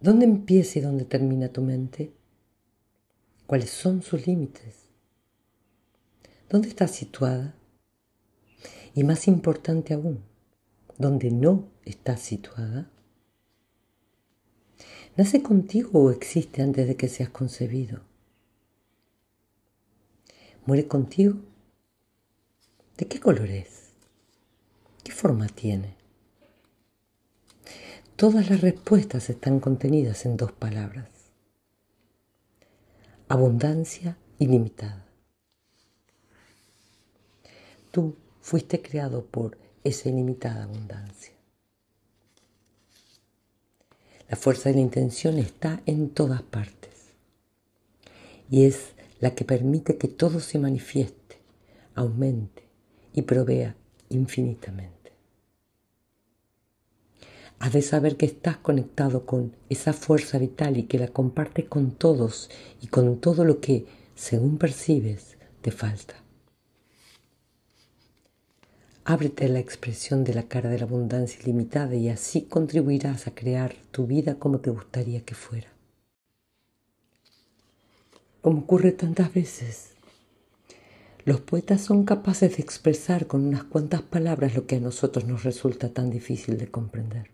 ¿Dónde 0.00 0.24
empieza 0.24 0.78
y 0.78 0.82
dónde 0.82 1.04
termina 1.04 1.48
tu 1.48 1.60
mente? 1.60 2.12
¿Cuáles 3.46 3.70
son 3.70 4.02
sus 4.02 4.26
límites? 4.26 4.88
¿Dónde 6.48 6.68
está 6.68 6.86
situada? 6.86 7.54
Y 8.94 9.04
más 9.04 9.26
importante 9.26 9.94
aún, 9.94 10.22
¿dónde 10.96 11.30
no 11.30 11.68
está 11.84 12.16
situada? 12.16 12.90
¿Nace 15.18 15.42
contigo 15.42 16.04
o 16.04 16.12
existe 16.12 16.62
antes 16.62 16.86
de 16.86 16.94
que 16.94 17.08
seas 17.08 17.30
concebido? 17.30 18.02
¿Muere 20.64 20.86
contigo? 20.86 21.34
¿De 22.96 23.08
qué 23.08 23.18
color 23.18 23.50
es? 23.50 23.94
¿Qué 25.02 25.10
forma 25.10 25.48
tiene? 25.48 25.96
Todas 28.14 28.48
las 28.48 28.60
respuestas 28.60 29.28
están 29.28 29.58
contenidas 29.58 30.24
en 30.24 30.36
dos 30.36 30.52
palabras. 30.52 31.10
Abundancia 33.26 34.16
ilimitada. 34.38 35.04
Tú 37.90 38.14
fuiste 38.40 38.80
creado 38.80 39.26
por 39.26 39.58
esa 39.82 40.10
ilimitada 40.10 40.62
abundancia. 40.62 41.37
La 44.28 44.36
fuerza 44.36 44.68
de 44.68 44.74
la 44.74 44.82
intención 44.82 45.38
está 45.38 45.80
en 45.86 46.10
todas 46.10 46.42
partes 46.42 47.14
y 48.50 48.64
es 48.64 48.92
la 49.20 49.34
que 49.34 49.44
permite 49.44 49.96
que 49.96 50.08
todo 50.08 50.40
se 50.40 50.58
manifieste, 50.58 51.38
aumente 51.94 52.64
y 53.14 53.22
provea 53.22 53.74
infinitamente. 54.10 55.12
Has 57.58 57.72
de 57.72 57.82
saber 57.82 58.16
que 58.16 58.26
estás 58.26 58.58
conectado 58.58 59.24
con 59.26 59.56
esa 59.70 59.92
fuerza 59.92 60.38
vital 60.38 60.76
y 60.76 60.84
que 60.84 60.98
la 60.98 61.08
compartes 61.08 61.64
con 61.64 61.90
todos 61.92 62.50
y 62.82 62.86
con 62.86 63.20
todo 63.20 63.44
lo 63.44 63.60
que, 63.60 63.86
según 64.14 64.58
percibes, 64.58 65.38
te 65.62 65.70
falta. 65.70 66.27
Ábrete 69.10 69.48
la 69.48 69.58
expresión 69.58 70.22
de 70.22 70.34
la 70.34 70.48
cara 70.48 70.68
de 70.68 70.76
la 70.76 70.84
abundancia 70.84 71.40
ilimitada 71.42 71.94
y 71.94 72.10
así 72.10 72.42
contribuirás 72.42 73.26
a 73.26 73.34
crear 73.34 73.74
tu 73.90 74.06
vida 74.06 74.38
como 74.38 74.60
te 74.60 74.68
gustaría 74.68 75.22
que 75.24 75.34
fuera. 75.34 75.72
Como 78.42 78.58
ocurre 78.58 78.92
tantas 78.92 79.32
veces, 79.32 79.92
los 81.24 81.40
poetas 81.40 81.80
son 81.80 82.04
capaces 82.04 82.58
de 82.58 82.62
expresar 82.62 83.26
con 83.26 83.46
unas 83.46 83.64
cuantas 83.64 84.02
palabras 84.02 84.54
lo 84.54 84.66
que 84.66 84.76
a 84.76 84.80
nosotros 84.80 85.24
nos 85.24 85.42
resulta 85.42 85.88
tan 85.88 86.10
difícil 86.10 86.58
de 86.58 86.70
comprender. 86.70 87.30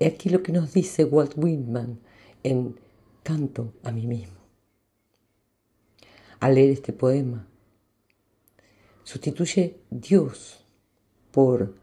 He 0.00 0.06
aquí 0.06 0.28
lo 0.28 0.42
que 0.42 0.52
nos 0.52 0.74
dice 0.74 1.06
Walt 1.06 1.32
Whitman 1.34 1.98
en 2.42 2.78
Canto 3.22 3.72
a 3.84 3.90
mí 3.90 4.06
mismo. 4.06 4.36
Al 6.40 6.56
leer 6.56 6.72
este 6.72 6.92
poema, 6.92 7.48
Sustituye 9.04 9.76
Dios 9.90 10.64
por 11.30 11.74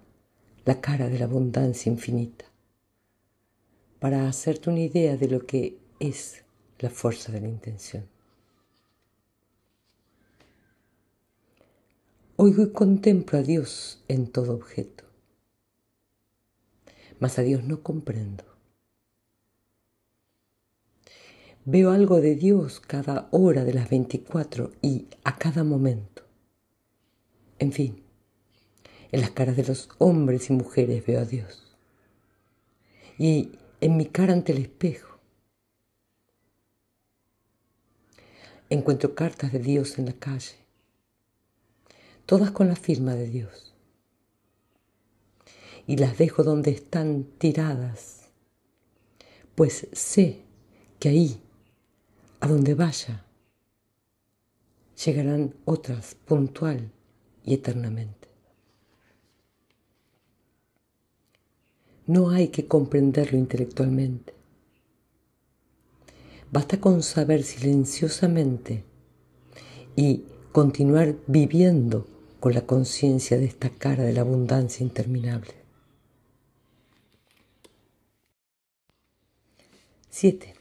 la 0.65 0.81
cara 0.81 1.07
de 1.07 1.19
la 1.19 1.25
abundancia 1.25 1.91
infinita 1.91 2.45
para 3.99 4.27
hacerte 4.27 4.71
una 4.71 4.79
idea 4.79 5.15
de 5.15 5.27
lo 5.27 5.45
que 5.45 5.77
es 5.99 6.43
la 6.79 6.89
fuerza 6.89 7.31
de 7.31 7.41
la 7.41 7.47
intención. 7.47 8.07
Oigo 12.37 12.63
y 12.63 12.71
contemplo 12.71 13.37
a 13.37 13.43
Dios 13.43 14.03
en 14.07 14.25
todo 14.25 14.55
objeto, 14.55 15.03
mas 17.19 17.37
a 17.37 17.43
Dios 17.43 17.63
no 17.63 17.83
comprendo. 17.83 18.43
Veo 21.65 21.91
algo 21.91 22.19
de 22.19 22.35
Dios 22.35 22.79
cada 22.79 23.27
hora 23.29 23.63
de 23.63 23.75
las 23.75 23.91
24 23.91 24.71
y 24.81 25.05
a 25.23 25.37
cada 25.37 25.63
momento. 25.63 26.30
En 27.61 27.71
fin, 27.71 28.03
en 29.11 29.21
las 29.21 29.29
caras 29.29 29.55
de 29.55 29.63
los 29.63 29.87
hombres 29.99 30.49
y 30.49 30.53
mujeres 30.53 31.05
veo 31.05 31.21
a 31.21 31.25
Dios. 31.25 31.77
Y 33.19 33.51
en 33.81 33.97
mi 33.97 34.07
cara 34.07 34.33
ante 34.33 34.51
el 34.51 34.57
espejo 34.57 35.19
encuentro 38.71 39.13
cartas 39.13 39.51
de 39.51 39.59
Dios 39.59 39.99
en 39.99 40.07
la 40.07 40.13
calle, 40.13 40.55
todas 42.25 42.49
con 42.49 42.67
la 42.67 42.75
firma 42.75 43.13
de 43.13 43.27
Dios. 43.27 43.75
Y 45.85 45.97
las 45.97 46.17
dejo 46.17 46.43
donde 46.43 46.71
están 46.71 47.25
tiradas, 47.37 48.29
pues 49.53 49.87
sé 49.91 50.41
que 50.99 51.09
ahí, 51.09 51.43
a 52.39 52.47
donde 52.47 52.73
vaya, 52.73 53.23
llegarán 54.95 55.53
otras 55.65 56.15
puntual 56.15 56.91
y 57.45 57.53
eternamente. 57.53 58.27
No 62.07 62.29
hay 62.29 62.49
que 62.49 62.67
comprenderlo 62.67 63.37
intelectualmente. 63.37 64.33
Basta 66.51 66.79
con 66.81 67.03
saber 67.03 67.43
silenciosamente 67.43 68.83
y 69.95 70.25
continuar 70.51 71.15
viviendo 71.27 72.07
con 72.39 72.53
la 72.53 72.65
conciencia 72.65 73.37
de 73.37 73.45
esta 73.45 73.69
cara 73.69 74.03
de 74.03 74.13
la 74.13 74.21
abundancia 74.21 74.83
interminable. 74.83 75.53
7. 80.09 80.53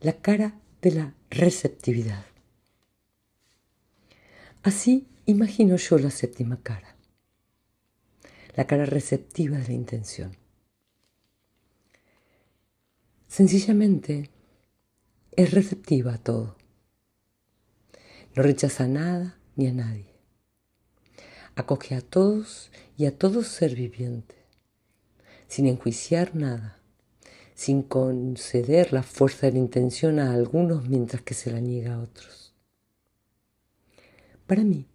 La 0.00 0.14
cara 0.14 0.58
de 0.80 0.92
la 0.92 1.14
receptividad. 1.28 2.24
Así 4.62 5.06
imagino 5.28 5.76
yo 5.76 5.98
la 5.98 6.10
séptima 6.10 6.62
cara, 6.62 6.96
la 8.56 8.66
cara 8.66 8.86
receptiva 8.86 9.58
de 9.58 9.66
la 9.68 9.74
intención. 9.74 10.34
Sencillamente 13.26 14.30
es 15.32 15.50
receptiva 15.50 16.14
a 16.14 16.18
todo. 16.18 16.56
No 18.34 18.42
rechaza 18.42 18.88
nada 18.88 19.38
ni 19.54 19.66
a 19.66 19.74
nadie. 19.74 20.14
Acoge 21.54 21.94
a 21.94 22.00
todos 22.00 22.70
y 22.96 23.04
a 23.04 23.18
todo 23.18 23.42
ser 23.42 23.74
viviente, 23.74 24.36
sin 25.46 25.66
enjuiciar 25.66 26.34
nada, 26.34 26.80
sin 27.54 27.82
conceder 27.82 28.94
la 28.94 29.02
fuerza 29.02 29.48
de 29.48 29.52
la 29.52 29.58
intención 29.58 30.20
a 30.20 30.32
algunos 30.32 30.88
mientras 30.88 31.20
que 31.20 31.34
se 31.34 31.50
la 31.50 31.60
niega 31.60 31.96
a 31.96 32.00
otros. 32.00 32.54
Para 34.46 34.64
mí, 34.64 34.88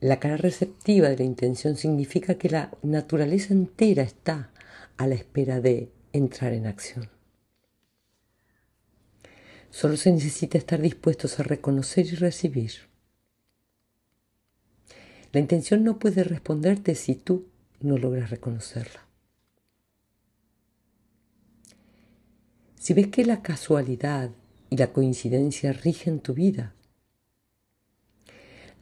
la 0.00 0.18
cara 0.18 0.36
receptiva 0.38 1.08
de 1.10 1.18
la 1.18 1.24
intención 1.24 1.76
significa 1.76 2.36
que 2.36 2.48
la 2.48 2.70
naturaleza 2.82 3.52
entera 3.52 4.02
está 4.02 4.50
a 4.96 5.06
la 5.06 5.14
espera 5.14 5.60
de 5.60 5.90
entrar 6.12 6.52
en 6.54 6.66
acción. 6.66 7.10
Solo 9.70 9.96
se 9.96 10.10
necesita 10.10 10.58
estar 10.58 10.80
dispuestos 10.80 11.38
a 11.38 11.42
reconocer 11.42 12.06
y 12.06 12.16
recibir. 12.16 12.72
La 15.32 15.40
intención 15.40 15.84
no 15.84 15.98
puede 15.98 16.24
responderte 16.24 16.94
si 16.94 17.14
tú 17.14 17.46
no 17.80 17.98
logras 17.98 18.30
reconocerla. 18.30 19.06
Si 22.74 22.94
ves 22.94 23.08
que 23.08 23.24
la 23.24 23.42
casualidad 23.42 24.30
y 24.70 24.76
la 24.76 24.92
coincidencia 24.92 25.72
rigen 25.72 26.20
tu 26.20 26.32
vida, 26.34 26.74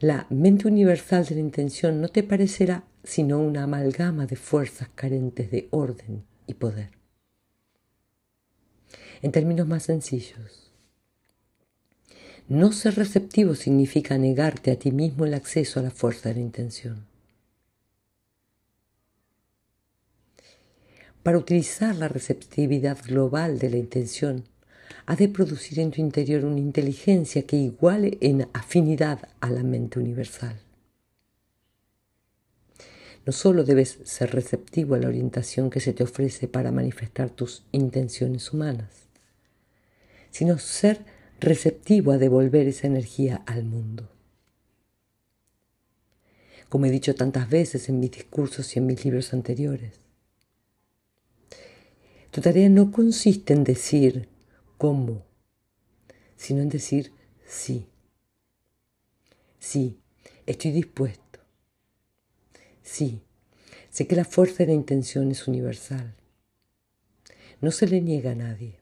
la 0.00 0.26
mente 0.30 0.68
universal 0.68 1.24
de 1.26 1.34
la 1.34 1.40
intención 1.40 2.00
no 2.00 2.08
te 2.08 2.22
parecerá 2.22 2.84
sino 3.02 3.38
una 3.40 3.64
amalgama 3.64 4.26
de 4.26 4.36
fuerzas 4.36 4.88
carentes 4.94 5.50
de 5.50 5.68
orden 5.70 6.24
y 6.46 6.54
poder. 6.54 6.90
En 9.22 9.32
términos 9.32 9.66
más 9.66 9.84
sencillos, 9.84 10.70
no 12.48 12.72
ser 12.72 12.94
receptivo 12.94 13.54
significa 13.54 14.16
negarte 14.16 14.70
a 14.70 14.78
ti 14.78 14.92
mismo 14.92 15.24
el 15.24 15.34
acceso 15.34 15.80
a 15.80 15.82
la 15.82 15.90
fuerza 15.90 16.28
de 16.28 16.36
la 16.36 16.40
intención. 16.40 17.06
Para 21.22 21.38
utilizar 21.38 21.96
la 21.96 22.08
receptividad 22.08 22.98
global 23.04 23.58
de 23.58 23.70
la 23.70 23.76
intención, 23.76 24.44
ha 25.08 25.16
de 25.16 25.26
producir 25.26 25.80
en 25.80 25.90
tu 25.90 26.02
interior 26.02 26.44
una 26.44 26.60
inteligencia 26.60 27.46
que 27.46 27.56
iguale 27.56 28.18
en 28.20 28.46
afinidad 28.52 29.30
a 29.40 29.48
la 29.48 29.62
mente 29.62 29.98
universal. 29.98 30.60
No 33.24 33.32
solo 33.32 33.64
debes 33.64 34.00
ser 34.04 34.34
receptivo 34.34 34.94
a 34.94 34.98
la 34.98 35.08
orientación 35.08 35.70
que 35.70 35.80
se 35.80 35.94
te 35.94 36.04
ofrece 36.04 36.46
para 36.46 36.72
manifestar 36.72 37.30
tus 37.30 37.62
intenciones 37.72 38.52
humanas, 38.52 39.08
sino 40.30 40.58
ser 40.58 41.00
receptivo 41.40 42.12
a 42.12 42.18
devolver 42.18 42.68
esa 42.68 42.86
energía 42.86 43.42
al 43.46 43.64
mundo. 43.64 44.10
Como 46.68 46.84
he 46.84 46.90
dicho 46.90 47.14
tantas 47.14 47.48
veces 47.48 47.88
en 47.88 47.98
mis 47.98 48.10
discursos 48.10 48.76
y 48.76 48.78
en 48.78 48.84
mis 48.84 49.02
libros 49.06 49.32
anteriores, 49.32 50.00
tu 52.30 52.42
tarea 52.42 52.68
no 52.68 52.92
consiste 52.92 53.54
en 53.54 53.64
decir 53.64 54.28
cómo, 54.78 55.26
sino 56.36 56.62
en 56.62 56.68
decir 56.70 57.12
sí. 57.44 57.86
Sí, 59.58 59.98
estoy 60.46 60.70
dispuesto. 60.70 61.40
Sí, 62.82 63.20
sé 63.90 64.06
que 64.06 64.16
la 64.16 64.24
fuerza 64.24 64.58
de 64.58 64.68
la 64.68 64.72
intención 64.72 65.30
es 65.30 65.46
universal. 65.46 66.14
No 67.60 67.72
se 67.72 67.88
le 67.88 68.00
niega 68.00 68.30
a 68.30 68.36
nadie. 68.36 68.78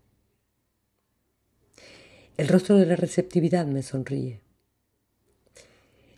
El 2.36 2.48
rostro 2.48 2.76
de 2.76 2.84
la 2.84 2.96
receptividad 2.96 3.66
me 3.66 3.82
sonríe, 3.82 4.42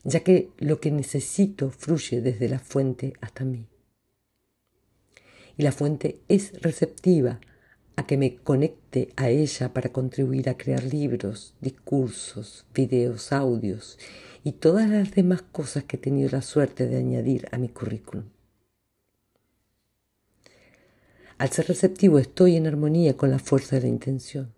ya 0.03 0.24
que 0.24 0.51
lo 0.59 0.81
que 0.81 0.91
necesito 0.91 1.70
fluye 1.70 2.20
desde 2.20 2.49
la 2.49 2.59
fuente 2.59 3.12
hasta 3.20 3.45
mí. 3.45 3.68
Y 5.57 5.62
la 5.62 5.70
fuente 5.70 6.20
es 6.29 6.61
receptiva 6.61 7.41
a 7.99 8.07
que 8.07 8.16
me 8.16 8.36
conecte 8.36 9.09
a 9.16 9.28
ella 9.28 9.74
para 9.74 9.90
contribuir 9.90 10.49
a 10.49 10.57
crear 10.57 10.84
libros, 10.84 11.55
discursos, 11.61 12.64
videos, 12.72 13.32
audios 13.32 13.99
y 14.44 14.53
todas 14.53 14.88
las 14.88 15.11
demás 15.11 15.42
cosas 15.42 15.82
que 15.82 15.96
he 15.96 15.99
tenido 15.99 16.30
la 16.30 16.42
suerte 16.42 16.86
de 16.86 16.96
añadir 16.96 17.49
a 17.51 17.59
mi 17.59 17.68
currículum. 17.68 18.26
Al 21.38 21.51
ser 21.51 21.66
receptivo 21.66 22.20
estoy 22.20 22.55
en 22.55 22.68
armonía 22.68 23.16
con 23.16 23.32
la 23.32 23.40
fuerza 23.40 23.74
de 23.74 23.82
la 23.82 23.88
intención, 23.88 24.55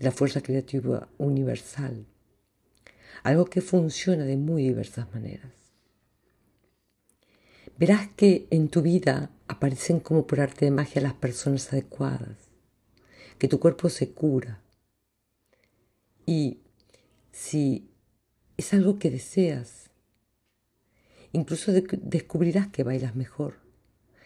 de 0.00 0.04
la 0.04 0.10
fuerza 0.10 0.40
creativa 0.40 1.08
universal, 1.16 2.06
algo 3.22 3.44
que 3.44 3.60
funciona 3.60 4.24
de 4.24 4.36
muy 4.36 4.64
diversas 4.64 5.14
maneras. 5.14 5.57
Verás 7.78 8.08
que 8.16 8.48
en 8.50 8.68
tu 8.68 8.82
vida 8.82 9.30
aparecen 9.46 10.00
como 10.00 10.26
por 10.26 10.40
arte 10.40 10.64
de 10.64 10.72
magia 10.72 11.00
las 11.00 11.14
personas 11.14 11.72
adecuadas, 11.72 12.36
que 13.38 13.46
tu 13.46 13.60
cuerpo 13.60 13.88
se 13.88 14.10
cura. 14.10 14.60
Y 16.26 16.58
si 17.30 17.88
es 18.56 18.74
algo 18.74 18.98
que 18.98 19.12
deseas, 19.12 19.90
incluso 21.30 21.70
descubrirás 21.72 22.66
que 22.66 22.82
bailas 22.82 23.14
mejor, 23.14 23.60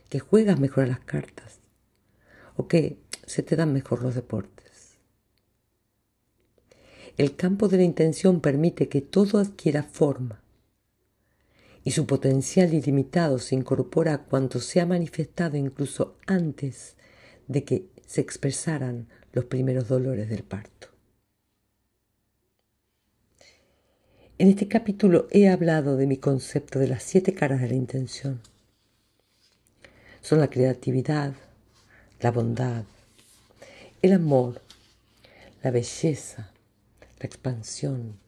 que 0.08 0.18
juegas 0.18 0.58
mejor 0.58 0.84
a 0.84 0.88
las 0.88 1.00
cartas 1.00 1.60
o 2.56 2.68
que 2.68 2.96
se 3.26 3.42
te 3.42 3.54
dan 3.54 3.74
mejor 3.74 4.02
los 4.02 4.14
deportes. 4.14 4.96
El 7.18 7.36
campo 7.36 7.68
de 7.68 7.76
la 7.76 7.82
intención 7.82 8.40
permite 8.40 8.88
que 8.88 9.02
todo 9.02 9.38
adquiera 9.38 9.82
forma 9.82 10.41
y 11.84 11.90
su 11.90 12.06
potencial 12.06 12.72
ilimitado 12.74 13.38
se 13.38 13.54
incorpora 13.54 14.14
a 14.14 14.18
cuanto 14.24 14.60
se 14.60 14.80
ha 14.80 14.86
manifestado 14.86 15.56
incluso 15.56 16.16
antes 16.26 16.96
de 17.48 17.64
que 17.64 17.86
se 18.06 18.20
expresaran 18.20 19.08
los 19.32 19.46
primeros 19.46 19.88
dolores 19.88 20.28
del 20.28 20.44
parto. 20.44 20.88
En 24.38 24.48
este 24.48 24.68
capítulo 24.68 25.28
he 25.30 25.48
hablado 25.48 25.96
de 25.96 26.06
mi 26.06 26.16
concepto 26.16 26.78
de 26.78 26.88
las 26.88 27.02
siete 27.02 27.34
caras 27.34 27.60
de 27.60 27.68
la 27.68 27.74
intención. 27.74 28.40
Son 30.20 30.40
la 30.40 30.50
creatividad, 30.50 31.34
la 32.20 32.30
bondad, 32.30 32.84
el 34.02 34.12
amor, 34.12 34.60
la 35.62 35.70
belleza, 35.70 36.50
la 37.18 37.26
expansión, 37.26 38.18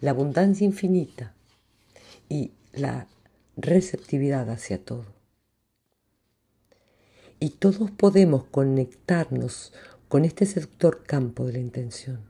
la 0.00 0.12
abundancia 0.12 0.64
infinita 0.64 1.34
y 2.28 2.52
la 2.78 3.08
receptividad 3.56 4.50
hacia 4.50 4.84
todo. 4.84 5.06
Y 7.40 7.50
todos 7.50 7.90
podemos 7.90 8.44
conectarnos 8.44 9.72
con 10.08 10.24
este 10.24 10.46
seductor 10.46 11.04
campo 11.04 11.44
de 11.46 11.52
la 11.52 11.58
intención. 11.58 12.20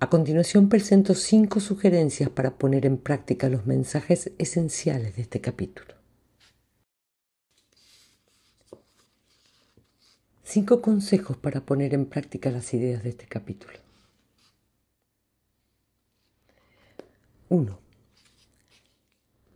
A 0.00 0.10
continuación 0.10 0.68
presento 0.68 1.14
cinco 1.14 1.60
sugerencias 1.60 2.28
para 2.28 2.58
poner 2.58 2.86
en 2.86 2.98
práctica 2.98 3.48
los 3.48 3.66
mensajes 3.66 4.32
esenciales 4.38 5.14
de 5.14 5.22
este 5.22 5.40
capítulo. 5.40 5.94
Cinco 10.42 10.82
consejos 10.82 11.36
para 11.36 11.64
poner 11.64 11.94
en 11.94 12.06
práctica 12.06 12.50
las 12.50 12.74
ideas 12.74 13.04
de 13.04 13.10
este 13.10 13.26
capítulo. 13.26 13.91
1. 17.52 17.78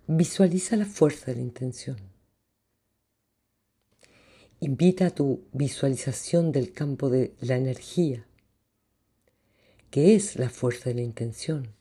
Visualiza 0.09 0.77
la 0.77 0.85
fuerza 0.85 1.31
de 1.31 1.37
la 1.37 1.41
intención. 1.41 1.97
Invita 4.61 5.07
a 5.07 5.11
tu 5.15 5.47
visualización 5.53 6.53
del 6.53 6.75
campo 6.75 7.09
de 7.09 7.35
la 7.41 7.57
energía, 7.57 8.27
que 9.91 10.15
es 10.15 10.37
la 10.37 10.51
fuerza 10.51 10.91
de 10.91 10.97
la 10.97 11.01
intención, 11.01 11.75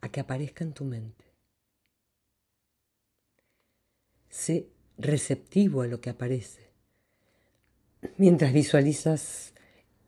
a 0.00 0.08
que 0.08 0.20
aparezca 0.20 0.62
en 0.62 0.74
tu 0.74 0.84
mente. 0.84 1.24
Sé 4.28 4.68
receptivo 4.96 5.82
a 5.82 5.88
lo 5.88 6.00
que 6.00 6.10
aparece 6.10 6.70
mientras 8.16 8.52
visualizas 8.52 9.54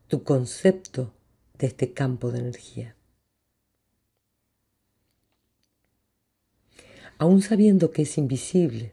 tu 0.06 0.22
concepto 0.22 1.12
de 1.58 1.66
este 1.66 1.92
campo 1.92 2.30
de 2.30 2.38
energía. 2.38 2.94
Aún 7.24 7.40
sabiendo 7.40 7.90
que 7.90 8.02
es 8.02 8.18
invisible. 8.18 8.92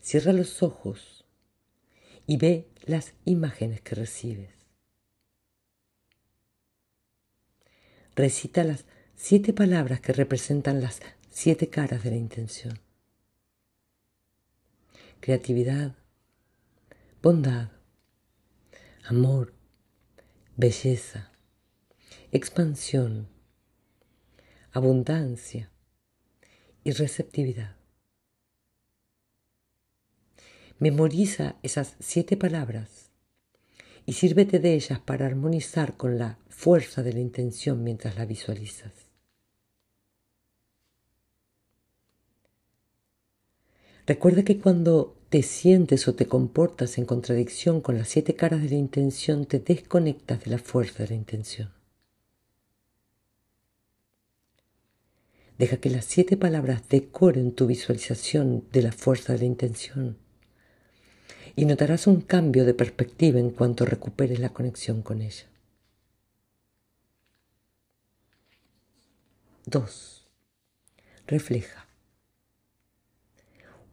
Cierra 0.00 0.32
los 0.32 0.62
ojos 0.62 1.26
y 2.26 2.38
ve 2.38 2.70
las 2.86 3.12
imágenes 3.26 3.82
que 3.82 3.94
recibes. 3.94 4.54
Recita 8.16 8.64
las 8.64 8.86
siete 9.14 9.52
palabras 9.52 10.00
que 10.00 10.14
representan 10.14 10.80
las 10.80 11.00
siete 11.28 11.68
caras 11.68 12.02
de 12.02 12.12
la 12.12 12.16
intención. 12.16 12.80
Creatividad, 15.20 15.94
bondad, 17.22 17.72
amor, 19.04 19.52
belleza, 20.56 21.30
expansión, 22.32 23.28
abundancia, 24.72 25.69
y 26.84 26.92
receptividad. 26.92 27.76
Memoriza 30.78 31.56
esas 31.62 31.96
siete 32.00 32.36
palabras 32.36 33.10
y 34.06 34.14
sírvete 34.14 34.58
de 34.58 34.74
ellas 34.74 34.98
para 34.98 35.26
armonizar 35.26 35.96
con 35.96 36.18
la 36.18 36.38
fuerza 36.48 37.02
de 37.02 37.12
la 37.12 37.20
intención 37.20 37.84
mientras 37.84 38.16
la 38.16 38.24
visualizas. 38.24 38.92
Recuerda 44.06 44.42
que 44.42 44.58
cuando 44.58 45.16
te 45.28 45.42
sientes 45.42 46.08
o 46.08 46.14
te 46.14 46.26
comportas 46.26 46.98
en 46.98 47.04
contradicción 47.04 47.80
con 47.80 47.96
las 47.96 48.08
siete 48.08 48.34
caras 48.34 48.62
de 48.62 48.70
la 48.70 48.74
intención, 48.74 49.46
te 49.46 49.60
desconectas 49.60 50.44
de 50.44 50.50
la 50.50 50.58
fuerza 50.58 51.04
de 51.04 51.10
la 51.10 51.14
intención. 51.14 51.79
Deja 55.60 55.76
que 55.76 55.90
las 55.90 56.06
siete 56.06 56.38
palabras 56.38 56.88
decoren 56.88 57.52
tu 57.52 57.66
visualización 57.66 58.64
de 58.72 58.80
la 58.80 58.92
fuerza 58.92 59.34
de 59.34 59.40
la 59.40 59.44
intención 59.44 60.16
y 61.54 61.66
notarás 61.66 62.06
un 62.06 62.22
cambio 62.22 62.64
de 62.64 62.72
perspectiva 62.72 63.38
en 63.38 63.50
cuanto 63.50 63.84
recuperes 63.84 64.40
la 64.40 64.54
conexión 64.54 65.02
con 65.02 65.20
ella. 65.20 65.44
2. 69.66 70.24
Refleja. 71.26 71.86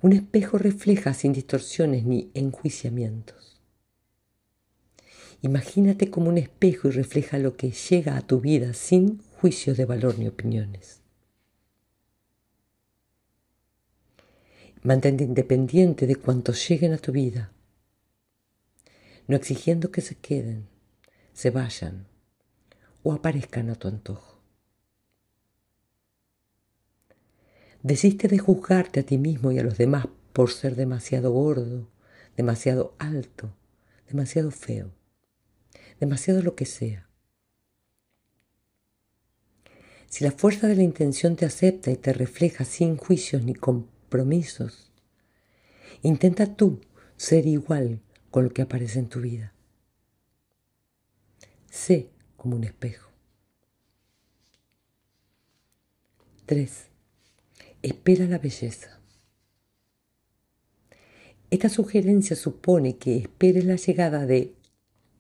Un 0.01 0.13
espejo 0.13 0.57
refleja 0.57 1.13
sin 1.13 1.33
distorsiones 1.33 2.05
ni 2.05 2.31
enjuiciamientos. 2.33 3.59
Imagínate 5.41 6.09
como 6.09 6.29
un 6.29 6.37
espejo 6.37 6.87
y 6.87 6.91
refleja 6.91 7.37
lo 7.39 7.57
que 7.57 7.71
llega 7.71 8.15
a 8.15 8.25
tu 8.25 8.39
vida 8.39 8.73
sin 8.73 9.21
juicios 9.41 9.75
de 9.75 9.83
valor 9.83 10.17
ni 10.17 10.29
opiniones. 10.29 11.01
Mantente 14.87 15.25
independiente 15.25 16.07
de 16.07 16.15
cuantos 16.15 16.65
lleguen 16.65 16.93
a 16.93 16.97
tu 16.97 17.11
vida, 17.11 17.51
no 19.27 19.35
exigiendo 19.35 19.91
que 19.91 19.99
se 19.99 20.15
queden, 20.15 20.69
se 21.33 21.49
vayan 21.49 22.07
o 23.03 23.11
aparezcan 23.11 23.69
a 23.69 23.75
tu 23.75 23.89
antojo. 23.89 24.41
Desiste 27.83 28.29
de 28.29 28.37
juzgarte 28.37 29.01
a 29.01 29.03
ti 29.03 29.17
mismo 29.17 29.51
y 29.51 29.59
a 29.59 29.63
los 29.63 29.77
demás 29.77 30.07
por 30.31 30.51
ser 30.51 30.77
demasiado 30.77 31.33
gordo, 31.33 31.89
demasiado 32.37 32.95
alto, 32.97 33.53
demasiado 34.07 34.51
feo, 34.51 34.93
demasiado 35.99 36.41
lo 36.41 36.55
que 36.55 36.65
sea. 36.65 37.09
Si 40.05 40.23
la 40.23 40.31
fuerza 40.31 40.67
de 40.67 40.77
la 40.77 40.83
intención 40.83 41.35
te 41.35 41.43
acepta 41.43 41.91
y 41.91 41.97
te 41.97 42.13
refleja 42.13 42.63
sin 42.63 42.95
juicios 42.95 43.43
ni 43.43 43.53
compromisos, 44.07 44.89
intenta 46.01 46.55
tú 46.55 46.79
ser 47.17 47.45
igual 47.45 47.99
con 48.31 48.45
lo 48.45 48.51
que 48.51 48.61
aparece 48.61 48.99
en 48.99 49.09
tu 49.09 49.19
vida. 49.19 49.53
Sé 51.69 52.09
como 52.37 52.55
un 52.55 52.63
espejo. 52.63 53.11
3. 56.45 56.87
Espera 57.81 58.25
la 58.27 58.37
belleza. 58.37 59.01
Esta 61.49 61.67
sugerencia 61.67 62.37
supone 62.37 62.97
que 62.97 63.17
esperes 63.17 63.65
la 63.65 63.75
llegada 63.75 64.25
de 64.25 64.53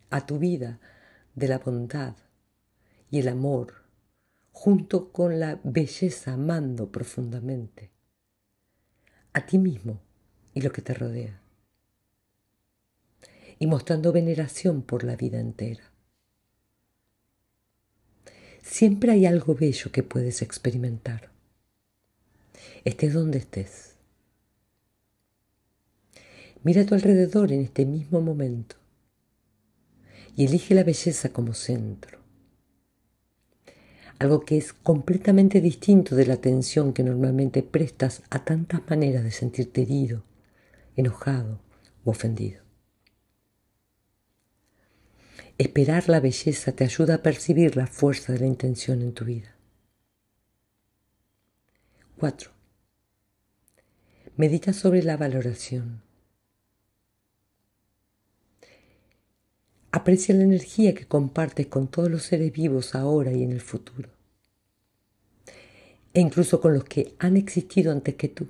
a 0.09 0.25
tu 0.25 0.39
vida 0.39 0.79
de 1.35 1.49
la 1.49 1.59
bondad 1.59 2.15
y 3.11 3.19
el 3.19 3.27
amor 3.27 3.83
junto 4.53 5.11
con 5.11 5.41
la 5.41 5.59
belleza 5.65 6.33
amando 6.33 6.89
profundamente 6.89 7.96
a 9.37 9.45
ti 9.45 9.59
mismo 9.59 10.01
y 10.55 10.61
lo 10.61 10.71
que 10.71 10.81
te 10.81 10.95
rodea 10.95 11.39
y 13.59 13.67
mostrando 13.67 14.11
veneración 14.11 14.81
por 14.81 15.03
la 15.03 15.15
vida 15.15 15.39
entera. 15.39 15.91
Siempre 18.63 19.11
hay 19.11 19.25
algo 19.25 19.55
bello 19.55 19.91
que 19.91 20.03
puedes 20.03 20.41
experimentar. 20.41 21.29
Estés 22.83 23.13
donde 23.13 23.37
estés. 23.37 23.95
Mira 26.63 26.81
a 26.81 26.85
tu 26.85 26.95
alrededor 26.95 27.51
en 27.51 27.61
este 27.61 27.85
mismo 27.85 28.21
momento 28.21 28.75
y 30.35 30.45
elige 30.45 30.73
la 30.75 30.83
belleza 30.83 31.29
como 31.29 31.53
centro. 31.53 32.16
Algo 34.19 34.41
que 34.41 34.57
es 34.57 34.73
completamente 34.73 35.61
distinto 35.61 36.15
de 36.15 36.25
la 36.25 36.35
atención 36.35 36.93
que 36.93 37.03
normalmente 37.03 37.61
prestas 37.61 38.23
a 38.29 38.43
tantas 38.43 38.81
maneras 38.89 39.23
de 39.23 39.31
sentirte 39.31 39.83
herido, 39.83 40.23
enojado 40.95 41.59
o 42.03 42.11
ofendido. 42.11 42.63
Esperar 45.59 46.09
la 46.09 46.19
belleza 46.19 46.71
te 46.71 46.83
ayuda 46.83 47.15
a 47.15 47.23
percibir 47.23 47.75
la 47.75 47.87
fuerza 47.87 48.33
de 48.33 48.39
la 48.39 48.47
intención 48.47 49.01
en 49.01 49.13
tu 49.13 49.25
vida. 49.25 49.55
4. 52.17 52.51
Medita 54.35 54.73
sobre 54.73 55.03
la 55.03 55.17
valoración. 55.17 56.06
Aprecia 59.97 60.35
la 60.35 60.43
energía 60.43 60.93
que 60.93 61.07
compartes 61.07 61.65
con 61.65 61.87
todos 61.87 62.07
los 62.11 62.21
seres 62.21 62.53
vivos 62.53 62.93
ahora 62.93 63.31
y 63.33 63.41
en 63.41 63.51
el 63.51 63.61
futuro, 63.61 64.11
e 66.13 66.21
incluso 66.21 66.61
con 66.61 66.75
los 66.75 66.83
que 66.83 67.15
han 67.17 67.35
existido 67.35 67.91
antes 67.91 68.13
que 68.13 68.27
tú. 68.27 68.47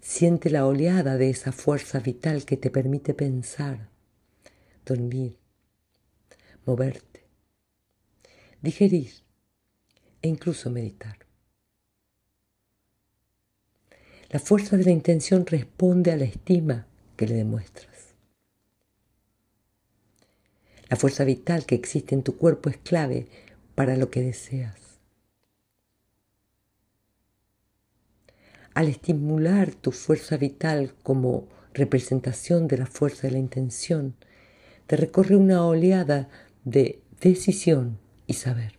Siente 0.00 0.50
la 0.50 0.66
oleada 0.66 1.16
de 1.16 1.30
esa 1.30 1.52
fuerza 1.52 2.00
vital 2.00 2.44
que 2.44 2.56
te 2.56 2.70
permite 2.70 3.14
pensar, 3.14 3.88
dormir, 4.84 5.36
moverte, 6.64 7.22
digerir 8.62 9.12
e 10.22 10.26
incluso 10.26 10.70
meditar. 10.70 11.18
La 14.28 14.40
fuerza 14.40 14.76
de 14.76 14.82
la 14.82 14.90
intención 14.90 15.46
responde 15.46 16.10
a 16.10 16.16
la 16.16 16.24
estima 16.24 16.88
que 17.16 17.28
le 17.28 17.36
demuestras. 17.36 17.95
La 20.88 20.96
fuerza 20.96 21.24
vital 21.24 21.66
que 21.66 21.74
existe 21.74 22.14
en 22.14 22.22
tu 22.22 22.36
cuerpo 22.36 22.70
es 22.70 22.76
clave 22.76 23.26
para 23.74 23.96
lo 23.96 24.10
que 24.10 24.22
deseas. 24.22 25.00
Al 28.74 28.88
estimular 28.88 29.74
tu 29.74 29.90
fuerza 29.90 30.36
vital 30.36 30.94
como 31.02 31.48
representación 31.72 32.68
de 32.68 32.78
la 32.78 32.86
fuerza 32.86 33.26
de 33.26 33.32
la 33.32 33.38
intención, 33.38 34.14
te 34.86 34.96
recorre 34.96 35.34
una 35.34 35.64
oleada 35.64 36.28
de 36.64 37.00
decisión 37.20 37.98
y 38.26 38.34
saber. 38.34 38.78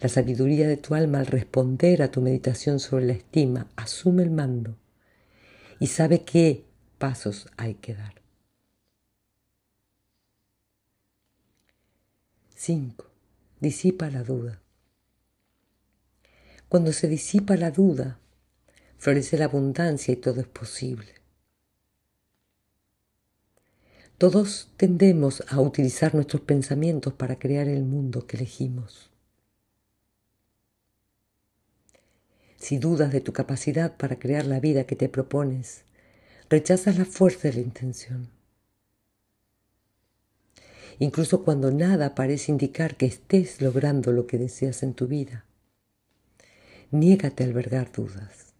La 0.00 0.08
sabiduría 0.08 0.68
de 0.68 0.76
tu 0.76 0.94
alma 0.94 1.18
al 1.18 1.26
responder 1.26 2.02
a 2.02 2.10
tu 2.10 2.20
meditación 2.20 2.78
sobre 2.78 3.06
la 3.06 3.12
estima 3.14 3.66
asume 3.74 4.22
el 4.22 4.30
mando 4.30 4.76
y 5.80 5.88
sabe 5.88 6.22
qué 6.22 6.64
pasos 6.98 7.48
hay 7.56 7.74
que 7.74 7.94
dar. 7.94 8.17
5. 12.60 13.06
Disipa 13.60 14.10
la 14.10 14.24
duda. 14.24 14.60
Cuando 16.68 16.92
se 16.92 17.06
disipa 17.06 17.54
la 17.54 17.70
duda, 17.70 18.18
florece 18.96 19.38
la 19.38 19.44
abundancia 19.44 20.12
y 20.12 20.16
todo 20.16 20.40
es 20.40 20.48
posible. 20.48 21.14
Todos 24.18 24.72
tendemos 24.76 25.44
a 25.48 25.60
utilizar 25.60 26.16
nuestros 26.16 26.42
pensamientos 26.42 27.12
para 27.12 27.38
crear 27.38 27.68
el 27.68 27.84
mundo 27.84 28.26
que 28.26 28.36
elegimos. 28.36 29.08
Si 32.56 32.78
dudas 32.78 33.12
de 33.12 33.20
tu 33.20 33.32
capacidad 33.32 33.96
para 33.96 34.18
crear 34.18 34.46
la 34.46 34.58
vida 34.58 34.82
que 34.82 34.96
te 34.96 35.08
propones, 35.08 35.84
rechazas 36.50 36.98
la 36.98 37.04
fuerza 37.04 37.46
de 37.46 37.54
la 37.54 37.60
intención. 37.60 38.37
Incluso 41.00 41.44
cuando 41.44 41.70
nada 41.70 42.14
parece 42.14 42.50
indicar 42.50 42.96
que 42.96 43.06
estés 43.06 43.60
logrando 43.60 44.12
lo 44.12 44.26
que 44.26 44.38
deseas 44.38 44.82
en 44.82 44.94
tu 44.94 45.06
vida, 45.06 45.44
niégate 46.90 47.44
a 47.44 47.46
albergar 47.46 47.92
dudas. 47.92 48.54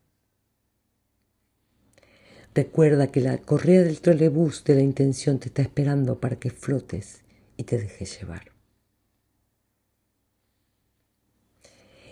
Recuerda 2.54 3.08
que 3.08 3.20
la 3.20 3.38
correa 3.38 3.82
del 3.82 4.00
trolebús 4.00 4.64
de 4.64 4.74
la 4.74 4.80
intención 4.80 5.38
te 5.38 5.48
está 5.48 5.62
esperando 5.62 6.20
para 6.20 6.36
que 6.36 6.50
flotes 6.50 7.22
y 7.56 7.64
te 7.64 7.78
dejes 7.78 8.18
llevar. 8.18 8.52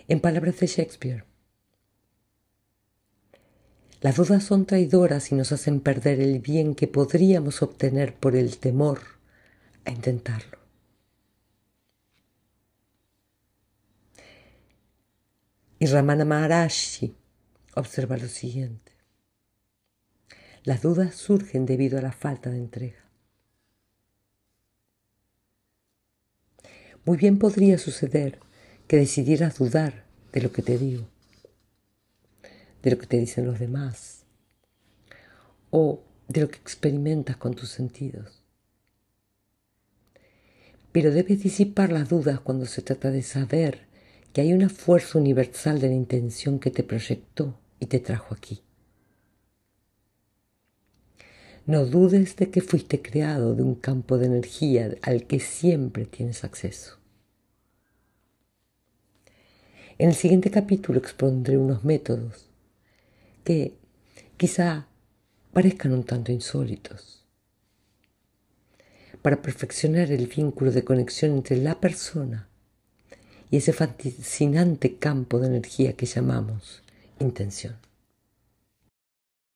En 0.09 0.21
palabras 0.21 0.59
de 0.59 0.67
Shakespeare, 0.67 1.25
las 3.99 4.15
dudas 4.15 4.43
son 4.43 4.65
traidoras 4.65 5.31
y 5.31 5.35
nos 5.35 5.51
hacen 5.51 5.81
perder 5.81 6.21
el 6.21 6.39
bien 6.39 6.75
que 6.75 6.87
podríamos 6.87 7.61
obtener 7.61 8.13
por 8.13 8.35
el 8.35 8.57
temor 8.57 9.16
a 9.87 9.91
intentarlo. 9.91 10.59
Y 15.79 15.85
Ramana 15.85 16.25
Maharashi 16.25 17.15
observa 17.75 18.17
lo 18.17 18.27
siguiente. 18.27 18.91
Las 20.63 20.81
dudas 20.81 21.15
surgen 21.15 21.65
debido 21.65 21.97
a 21.97 22.01
la 22.01 22.11
falta 22.11 22.49
de 22.49 22.57
entrega. 22.57 23.05
Muy 27.05 27.17
bien 27.17 27.39
podría 27.39 27.77
suceder 27.77 28.39
que 28.87 28.97
decidieras 28.97 29.57
dudar 29.57 30.03
de 30.33 30.41
lo 30.41 30.51
que 30.51 30.61
te 30.61 30.77
digo, 30.77 31.07
de 32.81 32.91
lo 32.91 32.97
que 32.97 33.07
te 33.07 33.17
dicen 33.17 33.45
los 33.45 33.59
demás 33.59 34.25
o 35.69 36.03
de 36.27 36.41
lo 36.41 36.49
que 36.49 36.57
experimentas 36.57 37.37
con 37.37 37.53
tus 37.53 37.69
sentidos. 37.69 38.36
Pero 40.97 41.11
debes 41.11 41.43
disipar 41.43 41.91
las 41.91 42.09
dudas 42.09 42.39
cuando 42.39 42.65
se 42.65 42.81
trata 42.81 43.11
de 43.11 43.21
saber 43.21 43.81
que 44.33 44.41
hay 44.41 44.51
una 44.51 44.67
fuerza 44.67 45.19
universal 45.19 45.79
de 45.79 45.89
la 45.89 45.93
intención 45.93 46.57
que 46.57 46.71
te 46.71 46.81
proyectó 46.81 47.59
y 47.79 47.85
te 47.85 47.99
trajo 47.99 48.33
aquí. 48.33 48.63
No 51.67 51.85
dudes 51.85 52.35
de 52.37 52.49
que 52.49 52.61
fuiste 52.61 53.03
creado 53.03 53.53
de 53.53 53.61
un 53.61 53.75
campo 53.75 54.17
de 54.17 54.25
energía 54.25 54.95
al 55.03 55.27
que 55.27 55.39
siempre 55.39 56.07
tienes 56.07 56.43
acceso. 56.43 56.97
En 59.99 60.09
el 60.09 60.15
siguiente 60.15 60.49
capítulo 60.49 60.97
expondré 60.97 61.59
unos 61.59 61.83
métodos 61.83 62.49
que 63.43 63.75
quizá 64.35 64.87
parezcan 65.53 65.93
un 65.93 66.05
tanto 66.05 66.31
insólitos 66.31 67.16
para 69.27 69.41
perfeccionar 69.41 70.09
el 70.13 70.27
vínculo 70.27 70.71
de 70.71 70.85
conexión 70.85 71.33
entre 71.33 71.57
la 71.57 71.81
persona 71.81 72.47
y 73.51 73.57
ese 73.57 73.73
fascinante 73.73 74.95
campo 74.95 75.37
de 75.39 75.47
energía 75.47 75.91
que 75.91 76.05
llamamos 76.05 76.81
intención. 77.19 77.75